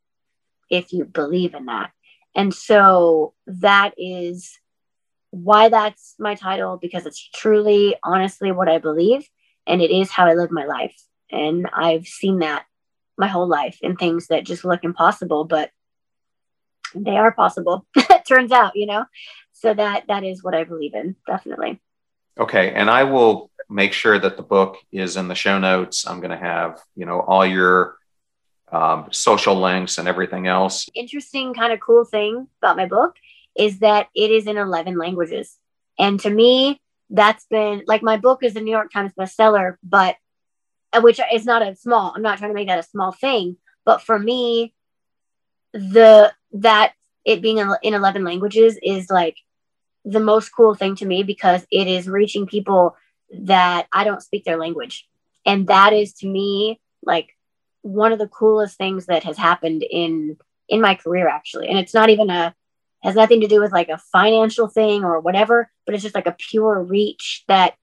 [0.70, 1.92] if you believe in that
[2.36, 4.60] and so that is
[5.32, 9.28] why that's my title, because it's truly, honestly, what I believe.
[9.68, 10.96] And it is how I live my life.
[11.32, 12.66] And I've seen that
[13.18, 15.72] my whole life in things that just look impossible, but
[16.96, 17.86] they are possible.
[17.96, 19.06] it turns out, you know?
[19.54, 21.80] So that that is what I believe in, definitely.
[22.40, 22.74] Okay.
[22.74, 26.08] And I will make sure that the book is in the show notes.
[26.08, 27.96] I'm going to have, you know, all your
[28.72, 30.88] um, social links and everything else.
[30.96, 33.16] Interesting, kind of cool thing about my book
[33.56, 35.58] is that it is in 11 languages.
[36.00, 36.80] And to me,
[37.10, 40.16] that's been like my book is a New York Times bestseller, but
[40.94, 43.58] uh, which is not a small, I'm not trying to make that a small thing.
[43.86, 44.74] But for me,
[45.74, 46.94] the that
[47.26, 49.38] it being in 11 languages is like
[50.04, 52.96] the most cool thing to me because it is reaching people
[53.40, 55.08] that I don't speak their language.
[55.46, 57.36] And that is to me like
[57.82, 60.38] one of the coolest things that has happened in
[60.70, 61.68] in my career actually.
[61.68, 62.56] And it's not even a
[63.04, 66.28] has nothing to do with like a financial thing or whatever but it's just like
[66.28, 67.74] a pure reach that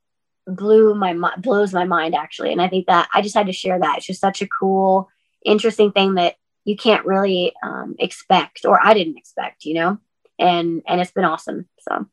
[0.46, 2.52] blew my blows my mind actually.
[2.52, 3.98] And i think that i just had to share that.
[3.98, 5.08] It's just such a cool
[5.44, 9.98] interesting thing that you can't really um, expect or i didn't expect you know?
[10.38, 12.06] And and it's been awesome so.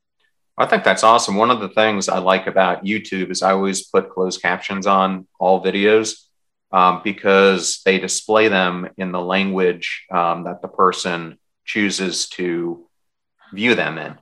[0.57, 1.35] I think that's awesome.
[1.35, 5.27] One of the things I like about YouTube is I always put closed captions on
[5.37, 6.25] all videos
[6.71, 12.85] um, because they display them in the language um, that the person chooses to
[13.53, 14.17] view them in.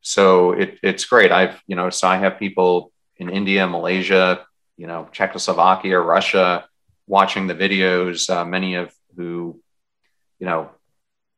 [0.00, 1.32] So it, it's great.
[1.32, 4.46] I've, you know, so I have people in India, Malaysia,
[4.76, 6.68] you know, Czechoslovakia, Russia
[7.06, 9.60] watching the videos, uh, many of who,
[10.38, 10.70] you know,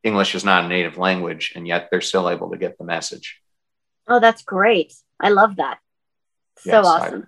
[0.03, 3.41] English is not a native language, and yet they're still able to get the message.
[4.07, 4.93] Oh, that's great.
[5.19, 5.79] I love that.
[6.59, 7.27] So yes, awesome.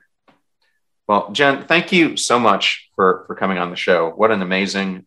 [1.07, 4.09] Well, Jen, thank you so much for, for coming on the show.
[4.09, 5.05] What an amazing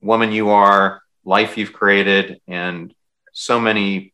[0.00, 2.94] woman you are, life you've created, and
[3.32, 4.12] so many,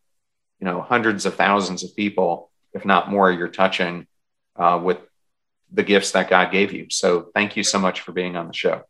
[0.61, 4.07] you know, hundreds of thousands of people, if not more, you're touching
[4.57, 4.99] uh, with
[5.73, 6.87] the gifts that God gave you.
[6.91, 8.83] So thank you so much for being on the show.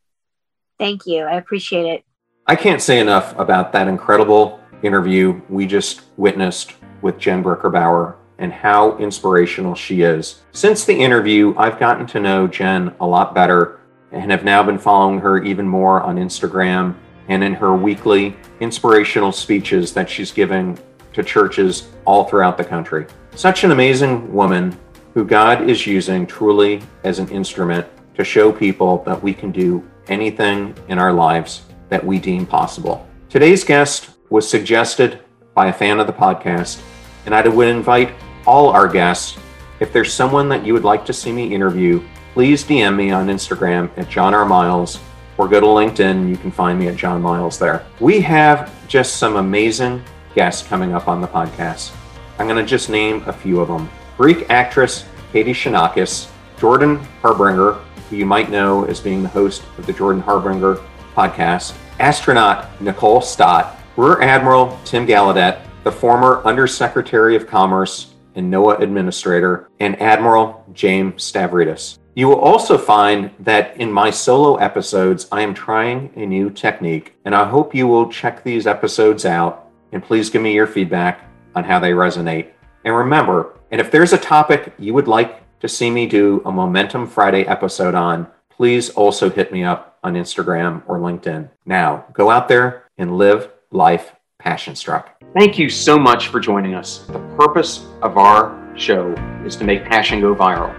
[0.79, 1.25] Thank you.
[1.25, 2.05] I appreciate it.
[2.47, 8.53] I can't say enough about that incredible interview we just witnessed with Jen Bauer and
[8.53, 10.43] how inspirational she is.
[10.53, 13.81] Since the interview, I've gotten to know Jen a lot better
[14.13, 16.95] and have now been following her even more on Instagram
[17.29, 20.79] and in her weekly inspirational speeches that she's giving
[21.13, 23.07] to churches all throughout the country.
[23.35, 24.77] Such an amazing woman
[25.15, 29.87] who God is using truly as an instrument to show people that we can do
[30.09, 33.07] anything in our lives that we deem possible.
[33.29, 35.21] Today's guest was suggested
[35.55, 36.81] by a fan of the podcast,
[37.27, 38.13] and I would invite
[38.49, 39.37] all our guests.
[39.79, 42.03] If there's someone that you would like to see me interview,
[42.33, 44.47] please DM me on Instagram at John R.
[44.47, 44.99] Miles
[45.37, 46.31] or go to LinkedIn.
[46.31, 47.85] You can find me at John Miles there.
[48.01, 50.03] We have just some amazing
[50.35, 51.95] guests coming up on the podcast.
[52.39, 57.73] I'm going to just name a few of them Greek actress Katie Shanakis, Jordan Harbinger,
[58.09, 60.77] who you might know as being the host of the Jordan Harbinger
[61.15, 68.81] podcast, astronaut Nicole Stott, Rear Admiral Tim Gallaudet, the former Undersecretary of Commerce and NOAA
[68.81, 71.99] Administrator, and Admiral James Stavridis.
[72.15, 77.17] You will also find that in my solo episodes, I am trying a new technique,
[77.25, 81.29] and I hope you will check these episodes out and please give me your feedback
[81.55, 82.49] on how they resonate.
[82.85, 86.53] And remember, and if there's a topic you would like to see me do a
[86.53, 91.49] Momentum Friday episode on, please also hit me up on Instagram or LinkedIn.
[91.67, 95.21] Now, go out there and live life passion struck.
[95.35, 96.99] Thank you so much for joining us.
[97.09, 99.13] The purpose of our show
[99.45, 100.73] is to make passion go viral.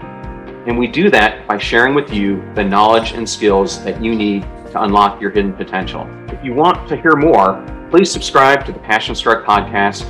[0.66, 4.44] And we do that by sharing with you the knowledge and skills that you need
[4.72, 6.08] to unlock your hidden potential.
[6.30, 10.06] If you want to hear more, please subscribe to the Passion Struck podcast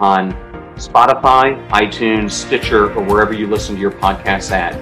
[0.00, 0.32] on
[0.76, 4.74] Spotify, iTunes, Stitcher, or wherever you listen to your podcasts at.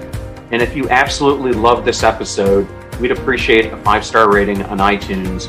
[0.52, 2.68] And if you absolutely love this episode,
[3.00, 5.48] we'd appreciate a five star rating on iTunes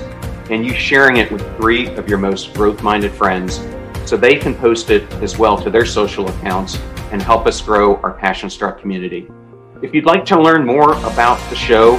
[0.49, 3.59] and you sharing it with three of your most growth minded friends
[4.05, 6.77] so they can post it as well to their social accounts
[7.11, 9.27] and help us grow our Passion Struck community.
[9.81, 11.97] If you'd like to learn more about the show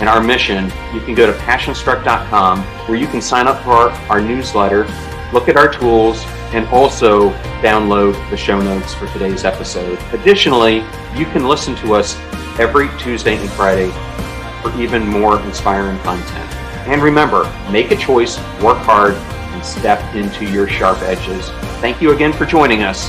[0.00, 0.64] and our mission,
[0.94, 4.84] you can go to passionstruck.com where you can sign up for our, our newsletter,
[5.32, 6.22] look at our tools,
[6.52, 7.30] and also
[7.62, 9.98] download the show notes for today's episode.
[10.12, 10.76] Additionally,
[11.14, 12.16] you can listen to us
[12.58, 13.90] every Tuesday and Friday
[14.62, 16.49] for even more inspiring content.
[16.90, 21.48] And remember, make a choice, work hard, and step into your sharp edges.
[21.80, 23.08] Thank you again for joining us.